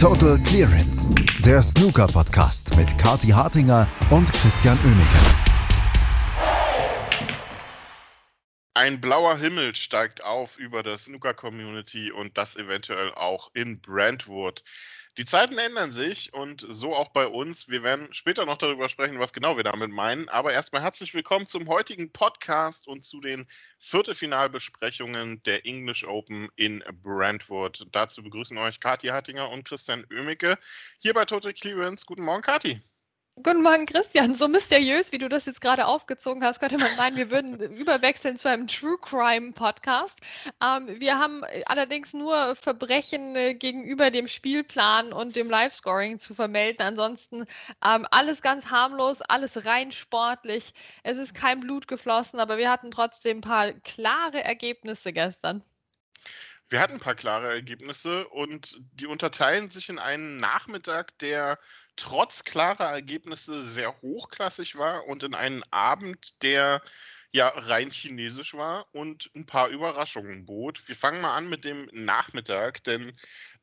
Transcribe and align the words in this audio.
Total 0.00 0.38
Clearance, 0.44 1.12
der 1.44 1.60
Snooker-Podcast 1.60 2.76
mit 2.76 2.96
Kati 2.98 3.30
Hartinger 3.30 3.88
und 4.12 4.32
Christian 4.32 4.78
Oemeke. 4.84 5.18
Ein 8.74 9.00
blauer 9.00 9.36
Himmel 9.38 9.74
steigt 9.74 10.22
auf 10.22 10.56
über 10.56 10.84
der 10.84 10.96
Snooker-Community 10.96 12.12
und 12.12 12.38
das 12.38 12.56
eventuell 12.56 13.12
auch 13.12 13.50
in 13.54 13.80
Brentwood. 13.80 14.62
Die 15.18 15.24
Zeiten 15.24 15.58
ändern 15.58 15.90
sich 15.90 16.32
und 16.32 16.64
so 16.68 16.94
auch 16.94 17.08
bei 17.08 17.26
uns. 17.26 17.68
Wir 17.68 17.82
werden 17.82 18.14
später 18.14 18.46
noch 18.46 18.56
darüber 18.56 18.88
sprechen, 18.88 19.18
was 19.18 19.32
genau 19.32 19.56
wir 19.56 19.64
damit 19.64 19.90
meinen. 19.90 20.28
Aber 20.28 20.52
erstmal 20.52 20.80
herzlich 20.80 21.12
willkommen 21.12 21.48
zum 21.48 21.66
heutigen 21.66 22.12
Podcast 22.12 22.86
und 22.86 23.04
zu 23.04 23.20
den 23.20 23.48
Viertelfinalbesprechungen 23.80 25.42
der 25.42 25.66
English 25.66 26.04
Open 26.04 26.50
in 26.54 26.84
Brentwood. 27.02 27.88
Dazu 27.90 28.22
begrüßen 28.22 28.56
euch 28.58 28.78
Kathi 28.78 29.08
Hartinger 29.08 29.50
und 29.50 29.64
Christian 29.64 30.06
Oemicke 30.08 30.56
hier 31.00 31.14
bei 31.14 31.24
Total 31.24 31.52
Clearance. 31.52 32.06
Guten 32.06 32.22
Morgen, 32.22 32.42
Kathi. 32.42 32.80
Guten 33.40 33.62
Morgen, 33.62 33.86
Christian. 33.86 34.34
So 34.34 34.48
mysteriös, 34.48 35.12
wie 35.12 35.18
du 35.18 35.28
das 35.28 35.46
jetzt 35.46 35.60
gerade 35.60 35.86
aufgezogen 35.86 36.42
hast, 36.42 36.58
könnte 36.58 36.76
man 36.76 36.96
meinen, 36.96 37.16
wir 37.16 37.30
würden 37.30 37.60
überwechseln 37.76 38.36
zu 38.36 38.48
einem 38.48 38.66
True 38.66 38.98
Crime 39.00 39.52
Podcast. 39.52 40.18
Ähm, 40.60 40.98
wir 40.98 41.18
haben 41.20 41.44
allerdings 41.66 42.14
nur 42.14 42.56
Verbrechen 42.56 43.36
äh, 43.36 43.54
gegenüber 43.54 44.10
dem 44.10 44.26
Spielplan 44.26 45.12
und 45.12 45.36
dem 45.36 45.48
Live-Scoring 45.48 46.18
zu 46.18 46.34
vermelden. 46.34 46.84
Ansonsten 46.84 47.46
ähm, 47.84 48.06
alles 48.10 48.42
ganz 48.42 48.72
harmlos, 48.72 49.22
alles 49.22 49.66
rein 49.66 49.92
sportlich. 49.92 50.72
Es 51.04 51.16
ist 51.16 51.32
kein 51.32 51.60
Blut 51.60 51.86
geflossen, 51.86 52.40
aber 52.40 52.58
wir 52.58 52.70
hatten 52.70 52.90
trotzdem 52.90 53.38
ein 53.38 53.42
paar 53.42 53.72
klare 53.72 54.42
Ergebnisse 54.42 55.12
gestern. 55.12 55.62
Wir 56.70 56.80
hatten 56.80 56.94
ein 56.94 57.00
paar 57.00 57.14
klare 57.14 57.52
Ergebnisse 57.52 58.26
und 58.26 58.78
die 58.94 59.06
unterteilen 59.06 59.70
sich 59.70 59.88
in 59.90 60.00
einen 60.00 60.38
Nachmittag, 60.38 61.16
der 61.18 61.58
trotz 61.98 62.44
klarer 62.44 62.90
Ergebnisse 62.90 63.62
sehr 63.62 64.00
hochklassig 64.00 64.76
war 64.76 65.06
und 65.06 65.22
in 65.22 65.34
einen 65.34 65.62
Abend, 65.70 66.42
der 66.42 66.82
ja 67.30 67.48
rein 67.48 67.90
chinesisch 67.90 68.54
war 68.54 68.86
und 68.92 69.30
ein 69.34 69.44
paar 69.44 69.68
Überraschungen 69.68 70.46
bot. 70.46 70.88
Wir 70.88 70.96
fangen 70.96 71.20
mal 71.20 71.36
an 71.36 71.50
mit 71.50 71.64
dem 71.64 71.90
Nachmittag, 71.92 72.82
denn 72.84 73.12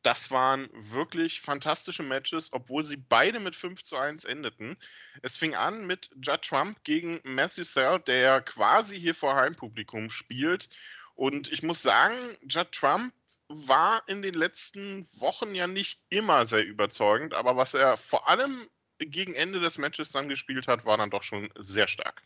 das 0.03 0.29
waren 0.29 0.69
wirklich 0.71 1.41
fantastische 1.41 2.03
Matches, 2.03 2.53
obwohl 2.53 2.83
sie 2.83 2.97
beide 2.97 3.39
mit 3.39 3.55
5 3.55 3.81
zu 3.81 3.97
1 3.97 4.25
endeten. 4.25 4.77
Es 5.23 5.35
fing 5.35 5.55
an 5.55 5.87
mit 5.87 6.11
Judd 6.21 6.43
Trump 6.43 6.83
gegen 6.83 7.21
Matthew 7.23 7.63
Sell, 7.63 7.99
der 7.99 8.41
quasi 8.41 8.99
hier 8.99 9.15
vor 9.15 9.35
Heimpublikum 9.35 10.11
spielt. 10.11 10.69
Und 11.15 11.51
ich 11.51 11.63
muss 11.63 11.81
sagen, 11.81 12.37
Judd 12.43 12.71
Trump 12.71 13.13
war 13.47 14.03
in 14.07 14.21
den 14.21 14.33
letzten 14.33 15.05
Wochen 15.19 15.53
ja 15.55 15.67
nicht 15.67 16.01
immer 16.09 16.45
sehr 16.45 16.65
überzeugend, 16.65 17.33
aber 17.33 17.55
was 17.55 17.73
er 17.73 17.97
vor 17.97 18.27
allem 18.27 18.67
gegen 18.97 19.33
Ende 19.33 19.59
des 19.59 19.77
Matches 19.77 20.11
dann 20.11 20.29
gespielt 20.29 20.67
hat, 20.67 20.85
war 20.85 20.97
dann 20.97 21.11
doch 21.11 21.23
schon 21.23 21.49
sehr 21.59 21.87
stark. 21.87 22.21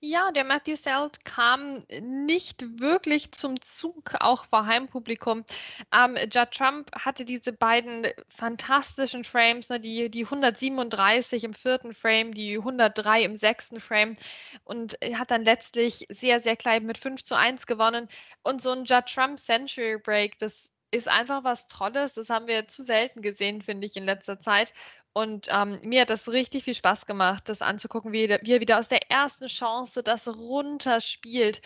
Ja, 0.00 0.30
der 0.32 0.44
Matthew 0.44 0.76
Selt 0.76 1.24
kam 1.24 1.84
nicht 2.00 2.80
wirklich 2.80 3.32
zum 3.32 3.60
Zug, 3.60 4.14
auch 4.20 4.44
vor 4.46 4.66
Heimpublikum. 4.66 5.44
Ähm, 5.94 6.16
Judd 6.30 6.50
Trump 6.52 6.90
hatte 6.94 7.24
diese 7.24 7.52
beiden 7.52 8.06
fantastischen 8.28 9.24
Frames, 9.24 9.68
ne, 9.68 9.80
die, 9.80 10.10
die 10.10 10.24
137 10.24 11.44
im 11.44 11.54
vierten 11.54 11.94
Frame, 11.94 12.32
die 12.32 12.58
103 12.58 13.22
im 13.22 13.36
sechsten 13.36 13.80
Frame 13.80 14.14
und 14.64 14.98
hat 15.14 15.30
dann 15.30 15.44
letztlich 15.44 16.06
sehr, 16.10 16.40
sehr 16.40 16.56
klein 16.56 16.84
mit 16.84 16.98
5 16.98 17.24
zu 17.24 17.36
1 17.36 17.66
gewonnen. 17.66 18.08
Und 18.42 18.62
so 18.62 18.70
ein 18.70 18.84
Judd 18.84 19.06
Trump 19.06 19.38
Century 19.38 19.98
Break, 19.98 20.38
das 20.38 20.70
ist 20.90 21.08
einfach 21.08 21.44
was 21.44 21.68
Tolles. 21.68 22.14
Das 22.14 22.30
haben 22.30 22.46
wir 22.46 22.68
zu 22.68 22.82
selten 22.82 23.20
gesehen, 23.20 23.62
finde 23.62 23.86
ich, 23.86 23.96
in 23.96 24.04
letzter 24.04 24.40
Zeit. 24.40 24.72
Und 25.18 25.48
ähm, 25.50 25.80
mir 25.82 26.02
hat 26.02 26.10
das 26.10 26.28
richtig 26.28 26.62
viel 26.62 26.76
Spaß 26.76 27.04
gemacht, 27.04 27.48
das 27.48 27.60
anzugucken, 27.60 28.12
wie, 28.12 28.28
wie 28.28 28.52
er 28.52 28.60
wieder 28.60 28.78
aus 28.78 28.86
der 28.86 29.10
ersten 29.10 29.48
Chance 29.48 30.04
das 30.04 30.28
runterspielt. 30.28 31.60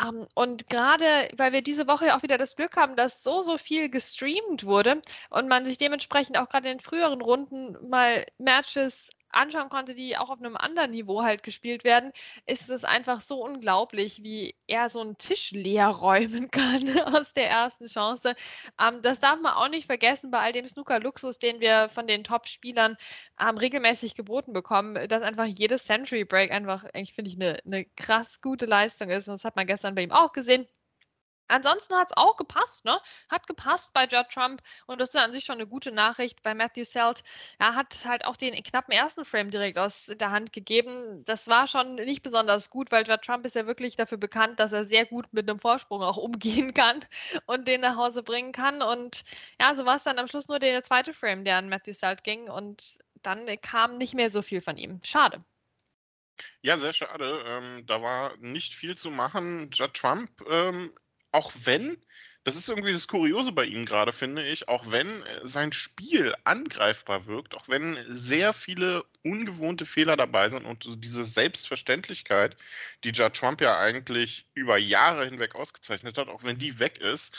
Ähm, 0.00 0.28
und 0.36 0.68
gerade, 0.68 1.26
weil 1.36 1.52
wir 1.52 1.62
diese 1.62 1.88
Woche 1.88 2.06
ja 2.06 2.16
auch 2.16 2.22
wieder 2.22 2.38
das 2.38 2.54
Glück 2.54 2.76
haben, 2.76 2.94
dass 2.94 3.24
so, 3.24 3.40
so 3.40 3.58
viel 3.58 3.88
gestreamt 3.88 4.62
wurde 4.64 5.02
und 5.30 5.48
man 5.48 5.66
sich 5.66 5.78
dementsprechend 5.78 6.38
auch 6.38 6.48
gerade 6.48 6.70
in 6.70 6.78
den 6.78 6.84
früheren 6.84 7.22
Runden 7.22 7.76
mal 7.88 8.24
Matches 8.38 9.10
anschauen 9.32 9.68
konnte, 9.68 9.94
die 9.94 10.16
auch 10.16 10.30
auf 10.30 10.38
einem 10.38 10.56
anderen 10.56 10.90
Niveau 10.90 11.22
halt 11.22 11.42
gespielt 11.42 11.84
werden, 11.84 12.12
ist 12.46 12.68
es 12.68 12.84
einfach 12.84 13.20
so 13.20 13.42
unglaublich, 13.44 14.22
wie 14.22 14.54
er 14.66 14.90
so 14.90 15.00
einen 15.00 15.18
Tisch 15.18 15.50
leer 15.52 15.88
räumen 15.88 16.50
kann 16.50 16.98
aus 17.14 17.32
der 17.32 17.50
ersten 17.50 17.86
Chance. 17.88 18.34
Ähm, 18.80 19.02
das 19.02 19.20
darf 19.20 19.40
man 19.40 19.54
auch 19.54 19.68
nicht 19.68 19.86
vergessen 19.86 20.30
bei 20.30 20.38
all 20.40 20.52
dem 20.52 20.66
Snooker-Luxus, 20.66 21.38
den 21.38 21.60
wir 21.60 21.88
von 21.88 22.06
den 22.06 22.24
Top-Spielern 22.24 22.96
ähm, 23.40 23.58
regelmäßig 23.58 24.14
geboten 24.14 24.52
bekommen, 24.52 25.08
dass 25.08 25.22
einfach 25.22 25.46
jedes 25.46 25.84
Century 25.84 26.24
Break 26.24 26.52
einfach, 26.52 26.84
ich 26.94 27.14
finde 27.14 27.30
ich, 27.30 27.36
eine, 27.36 27.58
eine 27.64 27.84
krass 27.96 28.40
gute 28.40 28.66
Leistung 28.66 29.10
ist. 29.10 29.28
Und 29.28 29.34
das 29.34 29.44
hat 29.44 29.56
man 29.56 29.66
gestern 29.66 29.94
bei 29.94 30.02
ihm 30.02 30.12
auch 30.12 30.32
gesehen. 30.32 30.66
Ansonsten 31.48 31.94
hat 31.94 32.08
es 32.10 32.16
auch 32.16 32.36
gepasst, 32.36 32.84
ne? 32.84 32.98
Hat 33.28 33.46
gepasst 33.62 33.92
bei 33.92 34.06
Judd 34.06 34.28
Trump 34.28 34.62
und 34.86 35.00
das 35.00 35.10
ist 35.10 35.16
an 35.16 35.32
sich 35.32 35.44
schon 35.44 35.56
eine 35.56 35.66
gute 35.66 35.92
Nachricht 35.92 36.42
bei 36.42 36.54
Matthew 36.54 36.84
Selt. 36.84 37.22
Er 37.58 37.74
hat 37.74 38.04
halt 38.04 38.24
auch 38.24 38.36
den 38.36 38.54
knappen 38.62 38.92
ersten 38.92 39.24
Frame 39.24 39.50
direkt 39.50 39.78
aus 39.78 40.06
der 40.06 40.30
Hand 40.30 40.52
gegeben. 40.52 41.24
Das 41.24 41.48
war 41.48 41.66
schon 41.66 41.94
nicht 41.94 42.22
besonders 42.22 42.70
gut, 42.70 42.90
weil 42.90 43.06
Judd 43.06 43.22
Trump 43.22 43.46
ist 43.46 43.54
ja 43.54 43.66
wirklich 43.66 43.96
dafür 43.96 44.18
bekannt, 44.18 44.58
dass 44.58 44.72
er 44.72 44.84
sehr 44.84 45.06
gut 45.06 45.32
mit 45.32 45.48
einem 45.48 45.60
Vorsprung 45.60 46.02
auch 46.02 46.16
umgehen 46.16 46.74
kann 46.74 47.04
und 47.46 47.68
den 47.68 47.82
nach 47.82 47.96
Hause 47.96 48.22
bringen 48.22 48.52
kann. 48.52 48.82
Und 48.82 49.22
ja, 49.60 49.74
so 49.74 49.84
war 49.84 49.96
es 49.96 50.02
dann 50.02 50.18
am 50.18 50.26
Schluss 50.26 50.48
nur 50.48 50.58
der 50.58 50.82
zweite 50.82 51.14
Frame, 51.14 51.44
der 51.44 51.56
an 51.56 51.68
Matthew 51.68 51.94
Selt 51.94 52.24
ging 52.24 52.48
und 52.48 52.98
dann 53.22 53.46
kam 53.60 53.98
nicht 53.98 54.14
mehr 54.14 54.30
so 54.30 54.42
viel 54.42 54.60
von 54.60 54.76
ihm. 54.76 55.00
Schade. 55.04 55.44
Ja, 56.62 56.76
sehr 56.76 56.92
schade. 56.92 57.44
Ähm, 57.46 57.86
da 57.86 58.02
war 58.02 58.36
nicht 58.38 58.74
viel 58.74 58.96
zu 58.96 59.10
machen. 59.10 59.70
Judd 59.72 59.94
Trump 59.94 60.30
ähm, 60.48 60.92
auch 61.32 61.52
wenn, 61.64 61.96
das 62.44 62.56
ist 62.56 62.68
irgendwie 62.68 62.92
das 62.92 63.06
Kuriose 63.06 63.52
bei 63.52 63.64
ihm 63.64 63.84
gerade, 63.84 64.12
finde 64.12 64.46
ich, 64.46 64.68
auch 64.68 64.90
wenn 64.90 65.24
sein 65.42 65.72
Spiel 65.72 66.34
angreifbar 66.44 67.26
wirkt, 67.26 67.54
auch 67.54 67.68
wenn 67.68 67.98
sehr 68.08 68.52
viele 68.52 69.04
ungewohnte 69.22 69.86
Fehler 69.86 70.16
dabei 70.16 70.48
sind 70.48 70.64
und 70.64 71.04
diese 71.04 71.24
Selbstverständlichkeit, 71.24 72.56
die 73.04 73.10
Judd 73.10 73.34
Trump 73.34 73.60
ja 73.60 73.78
eigentlich 73.78 74.46
über 74.54 74.76
Jahre 74.76 75.24
hinweg 75.24 75.54
ausgezeichnet 75.54 76.18
hat, 76.18 76.28
auch 76.28 76.42
wenn 76.42 76.58
die 76.58 76.80
weg 76.80 76.98
ist, 76.98 77.36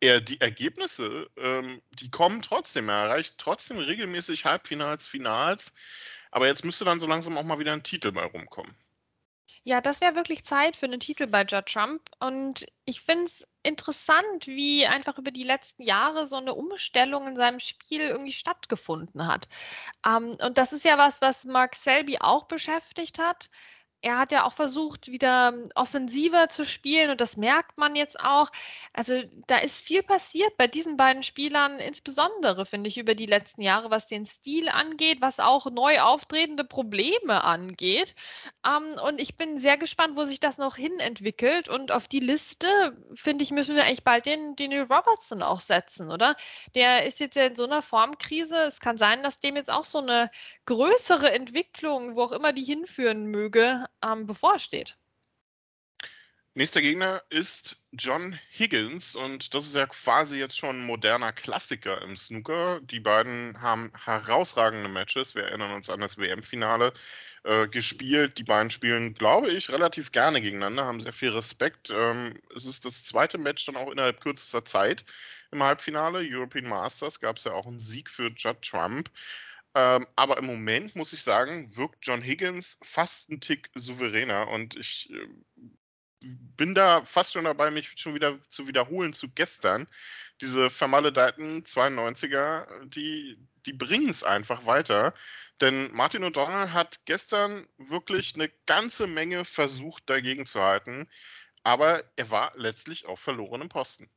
er 0.00 0.20
die 0.20 0.40
Ergebnisse, 0.40 1.30
ähm, 1.36 1.80
die 1.92 2.10
kommen 2.10 2.42
trotzdem. 2.42 2.88
Er 2.88 3.04
erreicht 3.04 3.38
trotzdem 3.38 3.78
regelmäßig 3.78 4.44
Halbfinals, 4.44 5.06
Finals. 5.06 5.72
Aber 6.30 6.46
jetzt 6.46 6.64
müsste 6.64 6.84
dann 6.84 7.00
so 7.00 7.06
langsam 7.06 7.38
auch 7.38 7.44
mal 7.44 7.58
wieder 7.58 7.72
ein 7.72 7.84
Titel 7.84 8.12
bei 8.12 8.24
rumkommen. 8.24 8.74
Ja, 9.66 9.80
das 9.80 10.02
wäre 10.02 10.14
wirklich 10.14 10.44
Zeit 10.44 10.76
für 10.76 10.84
einen 10.86 11.00
Titel 11.00 11.26
bei 11.26 11.42
Judd 11.44 11.66
Trump. 11.66 12.02
Und 12.20 12.66
ich 12.84 13.00
finde 13.00 13.24
es 13.24 13.48
interessant, 13.62 14.46
wie 14.46 14.86
einfach 14.86 15.16
über 15.18 15.30
die 15.30 15.42
letzten 15.42 15.82
Jahre 15.82 16.26
so 16.26 16.36
eine 16.36 16.54
Umstellung 16.54 17.26
in 17.26 17.36
seinem 17.36 17.60
Spiel 17.60 18.02
irgendwie 18.02 18.32
stattgefunden 18.32 19.26
hat. 19.26 19.48
Ähm, 20.06 20.36
und 20.42 20.58
das 20.58 20.74
ist 20.74 20.84
ja 20.84 20.98
was, 20.98 21.22
was 21.22 21.44
Mark 21.46 21.76
Selby 21.76 22.18
auch 22.20 22.44
beschäftigt 22.44 23.18
hat 23.18 23.48
er 24.04 24.18
hat 24.18 24.32
ja 24.32 24.44
auch 24.44 24.52
versucht, 24.52 25.08
wieder 25.08 25.48
ähm, 25.48 25.64
offensiver 25.74 26.50
zu 26.50 26.66
spielen 26.66 27.10
und 27.10 27.22
das 27.22 27.38
merkt 27.38 27.78
man 27.78 27.96
jetzt 27.96 28.20
auch. 28.20 28.50
Also 28.92 29.22
da 29.46 29.56
ist 29.56 29.78
viel 29.78 30.02
passiert 30.02 30.58
bei 30.58 30.66
diesen 30.66 30.98
beiden 30.98 31.22
Spielern, 31.22 31.80
insbesondere 31.80 32.66
finde 32.66 32.88
ich 32.88 32.98
über 32.98 33.14
die 33.14 33.24
letzten 33.24 33.62
Jahre, 33.62 33.90
was 33.90 34.06
den 34.06 34.26
Stil 34.26 34.68
angeht, 34.68 35.22
was 35.22 35.40
auch 35.40 35.70
neu 35.70 36.00
auftretende 36.00 36.64
Probleme 36.64 37.44
angeht. 37.44 38.14
Ähm, 38.66 38.98
und 39.06 39.20
ich 39.22 39.38
bin 39.38 39.56
sehr 39.56 39.78
gespannt, 39.78 40.16
wo 40.16 40.24
sich 40.24 40.38
das 40.38 40.58
noch 40.58 40.76
hin 40.76 40.98
entwickelt. 40.98 41.70
Und 41.70 41.90
auf 41.90 42.06
die 42.06 42.20
Liste, 42.20 42.68
finde 43.14 43.42
ich, 43.42 43.52
müssen 43.52 43.74
wir 43.74 43.84
eigentlich 43.84 44.04
bald 44.04 44.26
den, 44.26 44.54
den 44.54 44.72
Robertson 44.82 45.42
auch 45.42 45.60
setzen, 45.60 46.10
oder? 46.10 46.36
Der 46.74 47.06
ist 47.06 47.20
jetzt 47.20 47.36
ja 47.36 47.46
in 47.46 47.54
so 47.56 47.64
einer 47.64 47.80
Formkrise. 47.80 48.56
Es 48.56 48.80
kann 48.80 48.98
sein, 48.98 49.22
dass 49.22 49.40
dem 49.40 49.56
jetzt 49.56 49.70
auch 49.70 49.84
so 49.84 49.98
eine 49.98 50.30
größere 50.66 51.32
Entwicklung, 51.32 52.16
wo 52.16 52.22
auch 52.22 52.32
immer 52.32 52.52
die 52.52 52.64
hinführen 52.64 53.26
möge, 53.26 53.86
ähm, 54.02 54.26
bevorsteht. 54.26 54.96
Nächster 56.56 56.82
Gegner 56.82 57.20
ist 57.30 57.78
John 57.90 58.38
Higgins 58.52 59.16
und 59.16 59.54
das 59.54 59.66
ist 59.66 59.74
ja 59.74 59.86
quasi 59.86 60.38
jetzt 60.38 60.56
schon 60.56 60.78
ein 60.78 60.86
moderner 60.86 61.32
Klassiker 61.32 62.00
im 62.02 62.14
Snooker. 62.14 62.80
Die 62.80 63.00
beiden 63.00 63.60
haben 63.60 63.90
herausragende 64.04 64.88
Matches. 64.88 65.34
Wir 65.34 65.42
erinnern 65.42 65.72
uns 65.72 65.90
an 65.90 65.98
das 65.98 66.16
WM-Finale 66.16 66.94
äh, 67.42 67.66
gespielt. 67.66 68.38
Die 68.38 68.44
beiden 68.44 68.70
spielen, 68.70 69.14
glaube 69.14 69.50
ich, 69.50 69.68
relativ 69.70 70.12
gerne 70.12 70.40
gegeneinander, 70.40 70.84
haben 70.84 71.00
sehr 71.00 71.12
viel 71.12 71.30
Respekt. 71.30 71.90
Ähm, 71.90 72.40
es 72.54 72.66
ist 72.66 72.84
das 72.84 73.02
zweite 73.02 73.36
Match 73.36 73.66
dann 73.66 73.74
auch 73.74 73.90
innerhalb 73.90 74.20
kürzester 74.20 74.64
Zeit 74.64 75.04
im 75.50 75.60
Halbfinale. 75.60 76.20
European 76.22 76.68
Masters 76.68 77.18
gab 77.18 77.38
es 77.38 77.44
ja 77.44 77.52
auch 77.52 77.66
einen 77.66 77.80
Sieg 77.80 78.08
für 78.08 78.30
Judd 78.30 78.62
Trump. 78.62 79.10
Ähm, 79.74 80.06
aber 80.14 80.38
im 80.38 80.46
Moment 80.46 80.94
muss 80.94 81.12
ich 81.12 81.22
sagen, 81.22 81.76
wirkt 81.76 82.06
John 82.06 82.22
Higgins 82.22 82.78
fast 82.82 83.30
einen 83.30 83.40
Tick 83.40 83.70
souveräner 83.74 84.48
und 84.48 84.76
ich 84.76 85.10
äh, 85.10 85.26
bin 86.56 86.74
da 86.74 87.04
fast 87.04 87.32
schon 87.32 87.44
dabei, 87.44 87.70
mich 87.70 87.92
schon 87.96 88.14
wieder 88.14 88.40
zu 88.48 88.68
wiederholen 88.68 89.12
zu 89.12 89.28
gestern. 89.28 89.86
Diese 90.40 90.70
vermaledeiten 90.70 91.64
92er, 91.64 92.86
die, 92.86 93.38
die 93.66 93.72
bringen 93.72 94.10
es 94.10 94.24
einfach 94.24 94.66
weiter. 94.66 95.14
Denn 95.60 95.92
Martin 95.92 96.24
O'Donnell 96.24 96.72
hat 96.72 97.04
gestern 97.04 97.66
wirklich 97.78 98.34
eine 98.34 98.48
ganze 98.66 99.06
Menge 99.06 99.44
versucht, 99.44 100.08
dagegen 100.10 100.46
zu 100.46 100.60
halten. 100.60 101.08
Aber 101.62 102.04
er 102.16 102.30
war 102.30 102.52
letztlich 102.56 103.06
auf 103.06 103.20
verlorenem 103.20 103.68
Posten. 103.68 104.10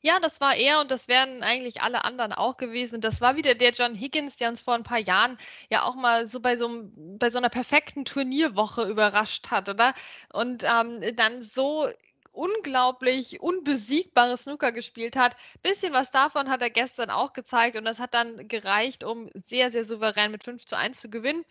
Ja, 0.00 0.20
das 0.20 0.40
war 0.40 0.54
er 0.56 0.80
und 0.80 0.90
das 0.90 1.08
wären 1.08 1.42
eigentlich 1.42 1.82
alle 1.82 2.04
anderen 2.04 2.32
auch 2.32 2.56
gewesen. 2.56 3.00
Das 3.00 3.20
war 3.20 3.36
wieder 3.36 3.54
der 3.54 3.72
John 3.72 3.94
Higgins, 3.94 4.36
der 4.36 4.48
uns 4.48 4.60
vor 4.60 4.74
ein 4.74 4.82
paar 4.82 4.98
Jahren 4.98 5.38
ja 5.70 5.82
auch 5.84 5.94
mal 5.94 6.28
so 6.28 6.40
bei 6.40 6.56
so, 6.56 6.90
bei 6.94 7.30
so 7.30 7.38
einer 7.38 7.48
perfekten 7.50 8.04
Turnierwoche 8.04 8.82
überrascht 8.88 9.50
hat, 9.50 9.68
oder? 9.68 9.94
Und 10.32 10.64
ähm, 10.64 11.02
dann 11.16 11.42
so 11.42 11.88
unglaublich 12.32 13.40
unbesiegbare 13.40 14.36
Snooker 14.36 14.70
gespielt 14.72 15.16
hat. 15.16 15.36
Bisschen 15.62 15.92
was 15.92 16.12
davon 16.12 16.48
hat 16.48 16.62
er 16.62 16.70
gestern 16.70 17.10
auch 17.10 17.32
gezeigt 17.32 17.76
und 17.76 17.84
das 17.84 17.98
hat 17.98 18.14
dann 18.14 18.46
gereicht, 18.46 19.02
um 19.02 19.28
sehr, 19.46 19.70
sehr 19.70 19.84
souverän 19.84 20.30
mit 20.30 20.44
5 20.44 20.64
zu 20.64 20.76
1 20.76 21.00
zu 21.00 21.10
gewinnen. 21.10 21.44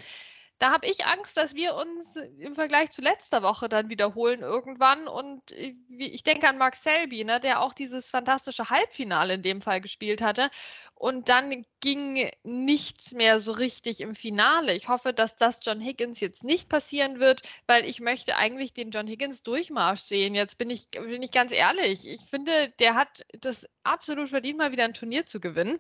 Da 0.60 0.72
habe 0.72 0.88
ich 0.88 1.06
Angst, 1.06 1.38
dass 1.38 1.54
wir 1.54 1.76
uns 1.76 2.16
im 2.16 2.56
Vergleich 2.56 2.90
zu 2.90 3.02
letzter 3.02 3.44
Woche 3.44 3.70
dann 3.70 3.90
wiederholen 3.90 4.42
irgendwann. 4.42 5.08
Und 5.08 5.52
äh, 5.52 5.76
ich 5.90 6.24
denke 6.24 6.48
an 6.48 6.58
Mark 6.58 6.76
Selby, 6.76 7.24
ne, 7.24 7.40
der 7.40 7.62
auch 7.62 7.74
dieses 7.74 8.10
fantastische 8.10 8.70
Halbfinale 8.72 9.36
in 9.36 9.44
dem 9.44 9.62
Fall 9.62 9.82
gespielt 9.82 10.22
hatte. 10.22 10.50
Und 10.96 11.30
dann 11.30 11.64
ging 11.80 12.32
nichts 12.44 13.12
mehr 13.12 13.40
so 13.40 13.52
richtig 13.52 14.02
im 14.02 14.16
Finale. 14.16 14.74
Ich 14.74 14.88
hoffe, 14.88 15.14
dass 15.14 15.36
das 15.36 15.60
John 15.62 15.80
Higgins 15.80 16.20
jetzt 16.20 16.44
nicht 16.44 16.70
passieren 16.70 17.20
wird, 17.20 17.44
weil 17.68 17.86
ich 17.86 18.00
möchte 18.00 18.36
eigentlich 18.36 18.74
den 18.74 18.90
John 18.90 19.06
Higgins 19.06 19.44
Durchmarsch 19.44 20.02
sehen. 20.02 20.34
Jetzt 20.34 20.58
bin 20.58 20.72
ich, 20.72 20.90
bin 20.90 21.22
ich 21.22 21.32
ganz 21.32 21.52
ehrlich. 21.52 22.08
Ich 22.08 22.22
finde, 22.32 22.70
der 22.80 22.96
hat 22.96 23.26
das 23.40 23.68
absolut 23.84 24.30
verdient, 24.30 24.58
mal 24.58 24.72
wieder 24.72 24.86
ein 24.86 24.96
Turnier 24.96 25.28
zu 25.28 25.40
gewinnen. 25.40 25.80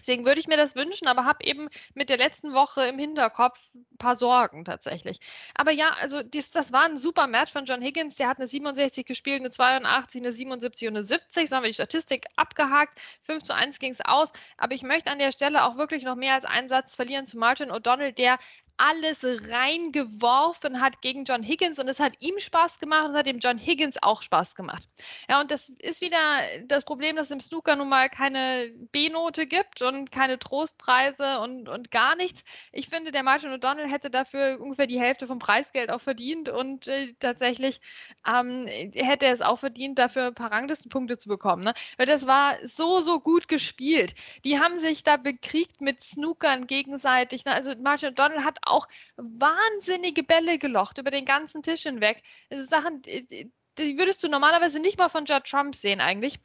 Deswegen 0.00 0.24
würde 0.24 0.40
ich 0.40 0.46
mir 0.46 0.56
das 0.56 0.76
wünschen, 0.76 1.08
aber 1.08 1.24
habe 1.24 1.44
eben 1.44 1.68
mit 1.94 2.08
der 2.08 2.18
letzten 2.18 2.52
Woche 2.52 2.82
im 2.86 2.98
Hinterkopf 2.98 3.58
ein 3.74 3.98
paar 3.98 4.16
Sorgen 4.16 4.64
tatsächlich. 4.64 5.18
Aber 5.54 5.70
ja, 5.70 5.90
also 6.00 6.22
dies, 6.22 6.50
das 6.50 6.72
war 6.72 6.84
ein 6.84 6.98
super 6.98 7.26
Match 7.26 7.52
von 7.52 7.64
John 7.64 7.82
Higgins. 7.82 8.16
Der 8.16 8.28
hat 8.28 8.38
eine 8.38 8.46
67 8.46 9.04
gespielt, 9.06 9.40
eine 9.40 9.50
82, 9.50 10.22
eine 10.22 10.32
77 10.32 10.88
und 10.88 10.96
eine 10.96 11.04
70. 11.04 11.48
So 11.48 11.56
haben 11.56 11.62
wir 11.64 11.70
die 11.70 11.74
Statistik 11.74 12.26
abgehakt. 12.36 12.98
5 13.22 13.42
zu 13.42 13.54
1 13.54 13.78
ging 13.78 13.92
es 13.92 14.00
aus. 14.00 14.32
Aber 14.56 14.74
ich 14.74 14.82
möchte 14.82 15.10
an 15.10 15.18
der 15.18 15.32
Stelle 15.32 15.64
auch 15.64 15.76
wirklich 15.76 16.04
noch 16.04 16.16
mehr 16.16 16.34
als 16.34 16.44
einen 16.44 16.68
Satz 16.68 16.94
verlieren 16.94 17.26
zu 17.26 17.38
Martin 17.38 17.70
O'Donnell, 17.70 18.12
der 18.12 18.38
alles 18.78 19.24
reingeworfen 19.24 20.80
hat 20.80 21.02
gegen 21.02 21.24
John 21.24 21.42
Higgins 21.42 21.78
und 21.78 21.88
es 21.88 22.00
hat 22.00 22.14
ihm 22.20 22.38
Spaß 22.38 22.78
gemacht 22.78 23.06
und 23.06 23.12
es 23.12 23.18
hat 23.18 23.26
dem 23.26 23.40
John 23.40 23.58
Higgins 23.58 23.96
auch 24.00 24.22
Spaß 24.22 24.54
gemacht. 24.54 24.84
Ja, 25.28 25.40
und 25.40 25.50
das 25.50 25.68
ist 25.68 26.00
wieder 26.00 26.18
das 26.66 26.84
Problem, 26.84 27.16
dass 27.16 27.26
es 27.26 27.32
im 27.32 27.40
Snooker 27.40 27.76
nun 27.76 27.88
mal 27.88 28.08
keine 28.08 28.72
B-Note 28.92 29.46
gibt 29.46 29.82
und 29.82 30.12
keine 30.12 30.38
Trostpreise 30.38 31.40
und, 31.40 31.68
und 31.68 31.90
gar 31.90 32.14
nichts. 32.14 32.44
Ich 32.72 32.88
finde, 32.88 33.10
der 33.10 33.24
Martin 33.24 33.50
O'Donnell 33.50 33.90
hätte 33.90 34.10
dafür 34.10 34.60
ungefähr 34.60 34.86
die 34.86 35.00
Hälfte 35.00 35.26
vom 35.26 35.40
Preisgeld 35.40 35.90
auch 35.90 36.00
verdient 36.00 36.48
und 36.48 36.86
äh, 36.86 37.14
tatsächlich 37.18 37.80
ähm, 38.26 38.66
hätte 38.94 39.26
er 39.26 39.32
es 39.32 39.40
auch 39.40 39.58
verdient, 39.58 39.98
dafür 39.98 40.28
ein 40.28 40.34
paar 40.34 40.52
Ranglistenpunkte 40.52 41.18
zu 41.18 41.28
bekommen. 41.28 41.64
Ne? 41.64 41.74
Weil 41.96 42.06
das 42.06 42.26
war 42.26 42.54
so, 42.64 43.00
so 43.00 43.18
gut 43.18 43.48
gespielt. 43.48 44.14
Die 44.44 44.60
haben 44.60 44.78
sich 44.78 45.02
da 45.02 45.16
bekriegt 45.16 45.80
mit 45.80 46.02
Snookern 46.02 46.68
gegenseitig. 46.68 47.44
Ne? 47.44 47.52
Also 47.52 47.72
Martin 47.80 48.14
O'Donnell 48.14 48.44
hat 48.44 48.58
auch 48.70 48.86
wahnsinnige 49.16 50.22
Bälle 50.22 50.58
gelocht 50.58 50.98
über 50.98 51.10
den 51.10 51.24
ganzen 51.24 51.62
Tisch 51.62 51.82
hinweg. 51.82 52.22
Also 52.50 52.64
Sachen, 52.68 53.02
die, 53.02 53.50
würdest 53.76 54.22
du 54.22 54.28
normalerweise 54.28 54.80
nicht 54.80 54.98
mal 54.98 55.08
von 55.08 55.24
Judd 55.24 55.44
Trump 55.44 55.74
sehen 55.74 56.00
eigentlich. 56.00 56.40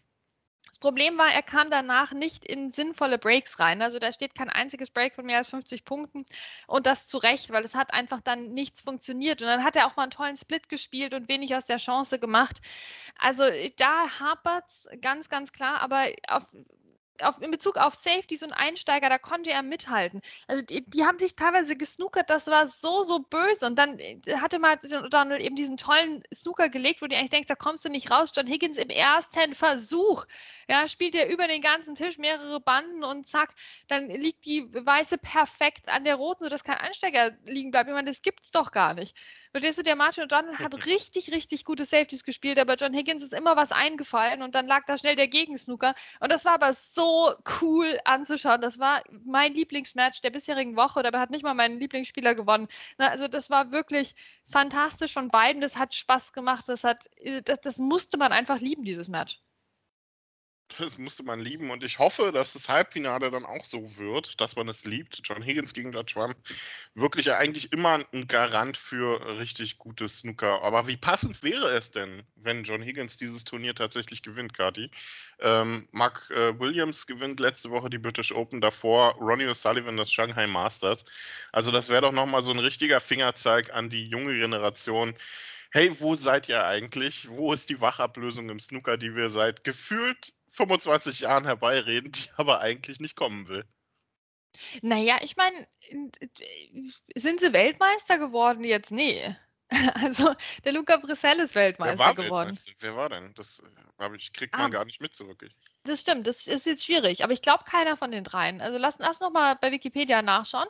Das 0.69 0.79
Problem 0.79 1.17
war, 1.17 1.31
er 1.31 1.43
kam 1.43 1.69
danach 1.69 2.13
nicht 2.13 2.45
in 2.45 2.71
sinnvolle 2.71 3.17
Breaks 3.17 3.59
rein. 3.59 3.81
Also 3.81 3.99
da 3.99 4.11
steht 4.11 4.35
kein 4.35 4.49
einziges 4.49 4.89
Break 4.89 5.15
von 5.15 5.25
mehr 5.25 5.37
als 5.37 5.47
50 5.47 5.85
Punkten 5.85 6.25
und 6.67 6.85
das 6.85 7.07
zu 7.07 7.17
Recht, 7.17 7.51
weil 7.51 7.63
es 7.63 7.75
hat 7.75 7.93
einfach 7.93 8.21
dann 8.21 8.53
nichts 8.53 8.81
funktioniert. 8.81 9.41
Und 9.41 9.47
dann 9.47 9.63
hat 9.63 9.75
er 9.75 9.87
auch 9.87 9.95
mal 9.95 10.03
einen 10.03 10.11
tollen 10.11 10.37
Split 10.37 10.69
gespielt 10.69 11.13
und 11.13 11.29
wenig 11.29 11.55
aus 11.55 11.65
der 11.65 11.77
Chance 11.77 12.19
gemacht. 12.19 12.59
Also 13.19 13.43
da 13.77 14.19
hapert 14.19 14.65
es 14.67 14.89
ganz, 15.01 15.29
ganz 15.29 15.51
klar, 15.51 15.79
aber 15.81 16.07
auf, 16.27 16.43
auf, 17.21 17.41
in 17.41 17.51
Bezug 17.51 17.77
auf 17.77 17.95
Safety, 17.95 18.35
so 18.35 18.45
ein 18.45 18.53
Einsteiger, 18.53 19.09
da 19.09 19.17
konnte 19.17 19.51
er 19.51 19.61
mithalten. 19.61 20.21
Also 20.47 20.63
die, 20.63 20.83
die, 20.89 21.05
haben 21.05 21.19
sich 21.19 21.35
teilweise 21.35 21.75
gesnookert, 21.75 22.29
das 22.29 22.47
war 22.47 22.67
so, 22.67 23.03
so 23.03 23.19
böse. 23.19 23.65
Und 23.65 23.77
dann 23.77 23.99
äh, 23.99 24.19
hatte 24.41 24.59
mal 24.59 24.77
Donald 24.77 25.41
eben 25.41 25.55
diesen 25.55 25.77
tollen 25.77 26.23
Snooker 26.33 26.69
gelegt, 26.69 27.01
wo 27.01 27.07
du 27.07 27.15
eigentlich 27.15 27.29
denkst, 27.29 27.47
da 27.47 27.55
kommst 27.55 27.85
du 27.85 27.89
nicht 27.89 28.11
raus. 28.11 28.31
John 28.35 28.47
Higgins 28.47 28.77
im 28.77 28.89
ersten 28.89 29.53
Versuch, 29.53 30.25
ja, 30.67 30.87
spielt 30.87 31.15
er 31.15 31.29
über 31.29 31.47
den 31.47 31.61
ganzen 31.61 31.95
Tisch 31.95 32.17
mehrere 32.17 32.59
Banden 32.59 33.03
und 33.03 33.27
zack, 33.27 33.53
dann 33.87 34.09
liegt 34.09 34.45
die 34.45 34.67
Weiße 34.73 35.17
perfekt 35.17 35.89
an 35.89 36.03
der 36.03 36.15
roten, 36.15 36.43
sodass 36.43 36.63
kein 36.63 36.77
Einsteiger 36.77 37.31
liegen 37.45 37.71
bleibt. 37.71 37.89
Ich 37.89 37.93
meine, 37.93 38.09
das 38.09 38.21
gibt's 38.21 38.51
doch 38.51 38.71
gar 38.71 38.93
nicht. 38.93 39.15
Verstehst 39.53 39.77
du, 39.77 39.83
der 39.83 39.95
Martin 39.95 40.23
O'Donnell 40.23 40.57
hat 40.57 40.87
richtig, 40.87 41.31
richtig 41.31 41.63
gute 41.63 41.85
Safeties 41.85 42.23
gespielt, 42.23 42.57
aber 42.57 42.73
John 42.73 42.91
Higgins 42.91 43.23
ist 43.23 43.35
immer 43.35 43.55
was 43.55 43.71
eingefallen 43.71 44.41
und 44.41 44.55
dann 44.55 44.65
lag 44.65 44.83
da 44.87 44.97
schnell 44.97 45.15
der 45.15 45.27
Gegensnooker. 45.27 45.93
Und 46.19 46.31
das 46.31 46.43
war 46.43 46.55
aber 46.55 46.73
so 46.73 47.35
cool 47.61 47.99
anzuschauen. 48.03 48.61
Das 48.61 48.79
war 48.79 49.03
mein 49.23 49.53
Lieblingsmatch 49.53 50.21
der 50.21 50.31
bisherigen 50.31 50.75
Woche. 50.75 51.03
Dabei 51.03 51.19
hat 51.19 51.29
nicht 51.29 51.43
mal 51.43 51.53
mein 51.53 51.77
Lieblingsspieler 51.79 52.33
gewonnen. 52.33 52.67
also 52.97 53.27
das 53.27 53.51
war 53.51 53.71
wirklich 53.71 54.15
fantastisch 54.47 55.13
von 55.13 55.29
beiden. 55.29 55.61
Das 55.61 55.77
hat 55.77 55.93
Spaß 55.93 56.33
gemacht. 56.33 56.67
Das 56.67 56.83
hat, 56.83 57.07
das, 57.45 57.61
das 57.61 57.77
musste 57.77 58.17
man 58.17 58.31
einfach 58.31 58.59
lieben, 58.59 58.83
dieses 58.83 59.07
Match. 59.07 59.39
Das 60.77 60.97
musste 60.97 61.23
man 61.23 61.39
lieben 61.39 61.71
und 61.71 61.83
ich 61.83 61.99
hoffe, 61.99 62.31
dass 62.31 62.53
das 62.53 62.69
Halbfinale 62.69 63.29
dann 63.31 63.45
auch 63.45 63.65
so 63.65 63.97
wird, 63.97 64.39
dass 64.41 64.55
man 64.55 64.67
es 64.67 64.85
liebt. 64.85 65.21
John 65.23 65.43
Higgins 65.43 65.73
gegen 65.73 65.91
Dutch 65.91 66.13
Trump. 66.13 66.35
Wirklich 66.95 67.27
ja 67.27 67.37
eigentlich 67.37 67.71
immer 67.71 68.03
ein 68.11 68.27
Garant 68.27 68.77
für 68.77 69.37
richtig 69.39 69.77
gutes 69.77 70.19
Snooker. 70.19 70.61
Aber 70.63 70.87
wie 70.87 70.97
passend 70.97 71.43
wäre 71.43 71.69
es 71.71 71.91
denn, 71.91 72.23
wenn 72.35 72.63
John 72.63 72.81
Higgins 72.81 73.17
dieses 73.17 73.43
Turnier 73.43 73.75
tatsächlich 73.75 74.23
gewinnt, 74.23 74.53
Kati? 74.53 74.91
Ähm, 75.39 75.87
Mark 75.91 76.29
äh, 76.31 76.59
Williams 76.59 77.07
gewinnt 77.07 77.39
letzte 77.39 77.69
Woche 77.69 77.89
die 77.89 77.97
British 77.97 78.31
Open, 78.31 78.61
davor 78.61 79.15
Ronnie 79.15 79.47
O'Sullivan 79.47 79.97
das 79.97 80.11
Shanghai 80.11 80.47
Masters. 80.47 81.05
Also 81.51 81.71
das 81.71 81.89
wäre 81.89 82.01
doch 82.01 82.11
nochmal 82.11 82.41
so 82.41 82.51
ein 82.51 82.59
richtiger 82.59 82.99
Fingerzeig 82.99 83.73
an 83.73 83.89
die 83.89 84.07
junge 84.07 84.33
Generation 84.33 85.15
hey, 85.73 85.89
wo 85.99 86.13
seid 86.13 86.49
ihr 86.49 86.63
eigentlich? 86.65 87.27
Wo 87.29 87.51
ist 87.51 87.69
die 87.69 87.81
Wachablösung 87.81 88.47
im 88.49 88.59
Snooker, 88.59 88.95
die 88.95 89.15
wir 89.15 89.31
seit 89.31 89.63
gefühlt 89.63 90.31
25 90.53 91.21
Jahren 91.21 91.45
herbeireden, 91.45 92.11
die 92.11 92.29
aber 92.37 92.61
eigentlich 92.61 92.99
nicht 92.99 93.15
kommen 93.15 93.47
will. 93.47 93.65
Naja, 94.81 95.17
ich 95.21 95.35
meine, 95.35 95.67
sind 97.15 97.39
sie 97.39 97.53
Weltmeister 97.53 98.19
geworden 98.19 98.63
jetzt? 98.63 98.91
Nee. 98.91 99.35
Also 99.95 100.35
der 100.63 100.73
Luca 100.73 100.97
Brissell 100.97 101.39
ist 101.39 101.55
Weltmeister 101.55 101.97
Wer 101.97 102.05
war 102.05 102.13
geworden. 102.13 102.49
Weltmeister? 102.49 102.71
Wer 102.79 102.95
war 102.95 103.09
denn? 103.09 103.33
Das 103.33 103.59
äh, 103.99 104.15
ich, 104.15 104.31
kriegt 104.31 104.53
man 104.53 104.65
ah, 104.65 104.69
gar 104.69 104.85
nicht 104.85 105.01
mit 105.01 105.15
so 105.15 105.27
wirklich. 105.27 105.55
Das 105.83 106.01
stimmt, 106.01 106.27
das 106.27 106.45
ist 106.45 106.67
jetzt 106.67 106.85
schwierig, 106.85 107.23
aber 107.23 107.33
ich 107.33 107.41
glaube 107.41 107.63
keiner 107.63 107.97
von 107.97 108.11
den 108.11 108.23
dreien. 108.23 108.61
Also 108.61 108.77
lass, 108.77 108.99
lass 108.99 109.19
noch 109.19 109.31
mal 109.31 109.55
bei 109.55 109.71
Wikipedia 109.71 110.21
nachschauen. 110.21 110.67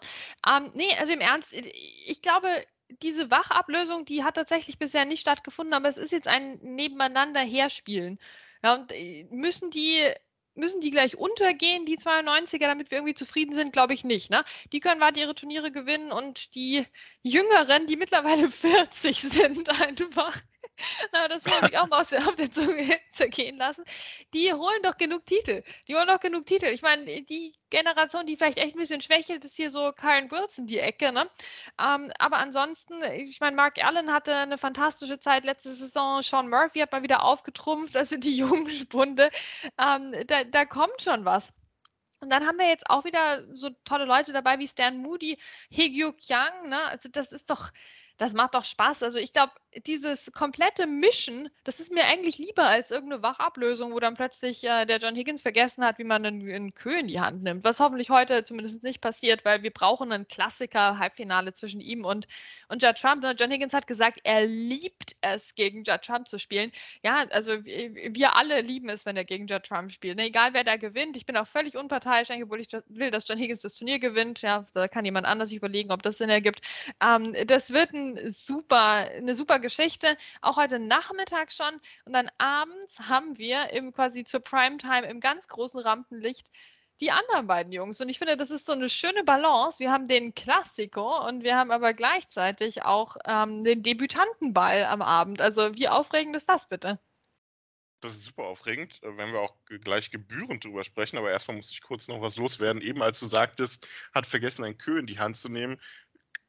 Ähm, 0.48 0.72
nee, 0.74 0.96
also 0.98 1.12
im 1.12 1.20
Ernst, 1.20 1.52
ich 1.52 2.22
glaube, 2.22 2.48
diese 3.02 3.30
Wachablösung, 3.30 4.06
die 4.06 4.24
hat 4.24 4.36
tatsächlich 4.36 4.78
bisher 4.78 5.04
nicht 5.04 5.22
stattgefunden, 5.22 5.74
aber 5.74 5.90
es 5.90 5.98
ist 5.98 6.12
jetzt 6.12 6.28
ein 6.28 6.60
Nebeneinander 6.62 7.42
herspielen. 7.42 8.20
Ja, 8.64 8.76
und 8.76 8.92
äh, 8.92 9.26
müssen 9.30 9.72
die 9.72 10.14
müssen 10.56 10.82
die 10.82 10.92
gleich 10.92 11.18
untergehen, 11.18 11.86
die 11.86 11.98
92er, 11.98 12.68
damit 12.68 12.92
wir 12.92 13.00
irgendwie 13.00 13.16
zufrieden 13.16 13.54
sind? 13.54 13.74
Glaube 13.74 13.94
ich 13.94 14.04
nicht. 14.04 14.30
Ne? 14.30 14.44
Die 14.72 14.80
können 14.80 15.02
weiter 15.02 15.20
ihre 15.20 15.36
Turniere 15.36 15.72
gewinnen 15.72 16.12
und 16.12 16.54
die 16.56 16.86
Jüngeren, 17.24 17.88
die 17.88 17.98
mittlerweile 17.98 18.50
40 18.50 19.22
sind, 19.22 19.70
einfach, 19.82 20.40
na, 21.14 21.28
das 21.28 21.46
muss 21.46 21.70
ich 21.70 21.78
auch 21.78 21.88
mal 21.88 22.02
aus 22.02 22.10
der, 22.10 22.28
auf 22.28 22.36
der 22.36 22.52
Zunge 22.52 23.00
zergehen 23.12 23.58
lassen. 23.58 23.84
Die 24.34 24.54
holen 24.54 24.82
doch 24.84 24.98
genug 24.98 25.26
Titel. 25.26 25.64
Die 25.88 25.96
holen 25.96 26.08
doch 26.08 26.20
genug 26.20 26.46
Titel. 26.46 26.66
Ich 26.66 26.82
meine, 26.82 27.06
die 27.06 27.56
Generation, 27.70 28.26
die 28.26 28.36
vielleicht 28.36 28.58
echt 28.58 28.76
ein 28.76 28.80
bisschen 28.80 29.02
schwächelt, 29.02 29.46
ist 29.46 29.56
hier 29.56 29.72
so 29.72 29.92
Karen 29.92 30.32
Wilson 30.32 30.66
die 30.66 30.80
Ecke. 30.80 31.12
Ne? 31.12 31.30
Ähm, 31.80 32.12
aber 32.20 32.38
ansonsten, 32.38 33.02
ich 33.14 33.40
meine, 33.40 33.56
Mark 33.56 33.84
Allen 33.84 34.12
hatte 34.12 34.36
eine 34.36 34.58
fantastische 34.58 35.20
Zeit 35.20 35.46
letzte 35.46 35.74
Saison. 35.74 36.22
Sean 36.22 36.50
Murphy 36.50 36.80
hat 36.80 36.92
mal 36.92 37.04
wieder 37.04 37.24
aufgetrumpft. 37.24 37.96
Also 37.96 38.18
die 38.18 38.38
jungen 38.38 38.70
Spunde. 38.70 39.30
Ähm, 39.78 40.14
da, 40.28 40.44
da 40.44 40.66
kommt 40.66 41.02
schon 41.02 41.26
was. 41.26 41.54
Und 42.20 42.30
dann 42.30 42.48
haben 42.48 42.58
wir 42.58 42.70
jetzt 42.70 42.90
auch 42.90 43.04
wieder 43.04 43.44
so 43.54 43.70
tolle 43.84 44.06
Leute 44.06 44.32
dabei 44.32 44.58
wie 44.58 44.68
Stan 44.68 44.98
Moody, 44.98 45.38
Hegyu 45.70 46.14
Kyang. 46.14 46.70
Ne? 46.70 46.82
Also 46.86 47.10
das 47.10 47.34
ist 47.34 47.50
doch 47.50 47.70
das 48.18 48.34
macht 48.34 48.54
doch 48.54 48.66
Spaß. 48.66 49.04
Also 49.04 49.20
ich 49.20 49.34
glaube, 49.34 49.54
dieses 49.86 50.32
komplette 50.32 50.86
Mischen, 50.86 51.50
das 51.64 51.80
ist 51.80 51.92
mir 51.92 52.06
eigentlich 52.06 52.38
lieber 52.38 52.66
als 52.68 52.92
irgendeine 52.92 53.24
Wachablösung, 53.24 53.94
wo 53.94 54.00
dann 54.00 54.14
plötzlich 54.14 54.64
äh, 54.64 54.86
der 54.86 55.00
John 55.00 55.16
Higgins 55.16 55.42
vergessen 55.42 55.84
hat, 55.84 55.98
wie 55.98 56.04
man 56.04 56.26
einen, 56.26 56.48
einen 56.48 56.74
Kö 56.76 56.96
in 56.96 57.08
die 57.08 57.20
Hand 57.20 57.44
nimmt. 57.44 57.64
Was 57.64 57.80
hoffentlich 57.80 58.10
heute 58.10 58.44
zumindest 58.44 58.84
nicht 58.84 59.02
passiert, 59.02 59.46
weil 59.46 59.64
wir 59.64 59.72
brauchen 59.72 60.12
einen 60.12 60.28
Klassiker-Halbfinale 60.28 61.54
zwischen 61.54 61.82
ihm 61.82 62.06
und, 62.06 62.28
und 62.70 62.84
Judd 62.84 62.98
Trump. 62.98 63.26
John 63.40 63.52
Higgins 63.52 63.74
hat 63.74 63.88
gesagt, 63.88 64.20
er 64.24 64.46
liebt 64.46 65.16
es, 65.22 65.56
gegen 65.56 65.84
Judd 65.84 66.04
Trump 66.04 66.28
zu 66.28 66.38
spielen. 66.38 66.72
Ja, 67.04 67.26
also 67.32 67.64
wir 67.66 68.36
alle 68.36 68.62
lieben 68.62 68.90
es, 68.90 69.06
wenn 69.06 69.18
er 69.18 69.26
gegen 69.26 69.48
Judd 69.48 69.64
Trump 69.64 69.92
spielt. 69.92 70.18
Ne? 70.18 70.26
Egal 70.26 70.54
wer 70.54 70.64
da 70.64 70.76
gewinnt. 70.76 71.18
Ich 71.18 71.26
bin 71.26 71.38
auch 71.38 71.48
völlig 71.48 71.76
unparteiisch, 71.76 72.30
obwohl 72.30 72.62
ich 72.62 72.68
will, 72.88 73.10
dass 73.10 73.28
John 73.28 73.40
Higgins 73.40 73.62
das 73.62 73.74
Turnier 73.74 74.00
gewinnt. 74.00 74.42
Ja, 74.42 74.66
da 74.74 74.88
kann 74.88 75.06
jemand 75.06 75.26
anders 75.26 75.50
sich 75.50 75.58
überlegen, 75.58 75.92
ob 75.92 76.04
das 76.04 76.20
Sinn 76.20 76.30
ergibt. 76.30 76.62
Ähm, 77.02 77.36
das 77.48 77.72
wird 77.72 77.94
ein 77.94 78.03
super, 78.32 79.10
eine 79.16 79.36
super 79.36 79.60
Geschichte. 79.60 80.18
Auch 80.42 80.58
heute 80.58 80.80
Nachmittag 80.80 81.52
schon. 81.52 81.80
Und 82.06 82.14
dann 82.14 82.30
abends 82.38 83.00
haben 83.02 83.38
wir 83.38 83.72
im, 83.72 83.94
quasi 83.94 84.24
zur 84.24 84.42
Primetime 84.42 85.08
im 85.08 85.20
ganz 85.20 85.48
großen 85.48 85.80
Rampenlicht 85.80 86.50
die 87.02 87.12
anderen 87.12 87.48
beiden 87.48 87.74
Jungs. 87.74 88.00
Und 88.02 88.10
ich 88.10 88.20
finde, 88.20 88.38
das 88.38 88.52
ist 88.52 88.66
so 88.66 88.72
eine 88.72 88.90
schöne 88.90 89.24
Balance. 89.24 89.80
Wir 89.80 89.92
haben 89.92 90.08
den 90.08 90.34
Klassiko 90.34 91.28
und 91.28 91.44
wir 91.44 91.56
haben 91.56 91.72
aber 91.72 91.94
gleichzeitig 91.94 92.84
auch 92.84 93.18
ähm, 93.26 93.64
den 93.64 93.84
Debütantenball 93.84 94.86
am 94.86 95.02
Abend. 95.02 95.42
Also 95.42 95.76
wie 95.76 95.90
aufregend 95.90 96.36
ist 96.36 96.50
das 96.50 96.68
bitte? 96.68 97.00
Das 98.04 98.12
ist 98.12 98.24
super 98.24 98.44
aufregend, 98.44 99.02
äh, 99.02 99.18
wenn 99.18 99.32
wir 99.32 99.40
auch 99.40 99.56
gleich 99.66 100.12
gebührend 100.12 100.66
drüber 100.66 100.84
sprechen. 100.84 101.18
Aber 101.18 101.32
erstmal 101.32 101.58
muss 101.58 101.72
ich 101.72 101.82
kurz 101.82 102.08
noch 102.10 102.22
was 102.22 102.38
loswerden. 102.38 102.82
Eben 102.82 103.02
als 103.02 103.20
du 103.20 103.26
sagtest, 103.26 103.88
hat 104.14 104.28
vergessen, 104.28 104.64
ein 104.64 104.78
Kö 104.78 105.00
in 105.00 105.08
die 105.08 105.20
Hand 105.20 105.38
zu 105.38 105.50
nehmen 105.50 105.80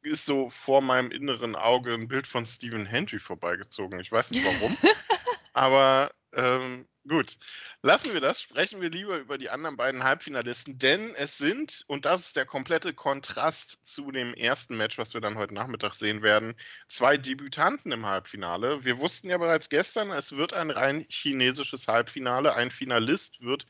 ist 0.04 0.26
so 0.26 0.50
vor 0.50 0.82
meinem 0.82 1.10
inneren 1.10 1.56
Auge 1.56 1.94
ein 1.94 2.08
Bild 2.08 2.26
von 2.26 2.46
Stephen 2.46 2.86
Hendry 2.86 3.18
vorbeigezogen. 3.18 4.00
Ich 4.00 4.12
weiß 4.12 4.30
nicht 4.30 4.44
warum. 4.44 4.76
aber 5.52 6.10
ähm, 6.36 6.86
gut, 7.06 7.38
lassen 7.82 8.12
wir 8.12 8.20
das. 8.20 8.40
Sprechen 8.40 8.80
wir 8.80 8.90
lieber 8.90 9.18
über 9.18 9.38
die 9.38 9.50
anderen 9.50 9.76
beiden 9.76 10.02
Halbfinalisten, 10.02 10.78
denn 10.78 11.14
es 11.14 11.38
sind, 11.38 11.84
und 11.86 12.04
das 12.04 12.22
ist 12.22 12.36
der 12.36 12.46
komplette 12.46 12.92
Kontrast 12.92 13.84
zu 13.84 14.10
dem 14.10 14.34
ersten 14.34 14.76
Match, 14.76 14.98
was 14.98 15.14
wir 15.14 15.20
dann 15.20 15.38
heute 15.38 15.54
Nachmittag 15.54 15.94
sehen 15.94 16.22
werden, 16.22 16.54
zwei 16.88 17.16
Debütanten 17.16 17.92
im 17.92 18.06
Halbfinale. 18.06 18.84
Wir 18.84 18.98
wussten 18.98 19.30
ja 19.30 19.38
bereits 19.38 19.68
gestern, 19.68 20.10
es 20.10 20.36
wird 20.36 20.52
ein 20.52 20.70
rein 20.70 21.06
chinesisches 21.08 21.88
Halbfinale. 21.88 22.54
Ein 22.54 22.70
Finalist 22.70 23.40
wird 23.40 23.66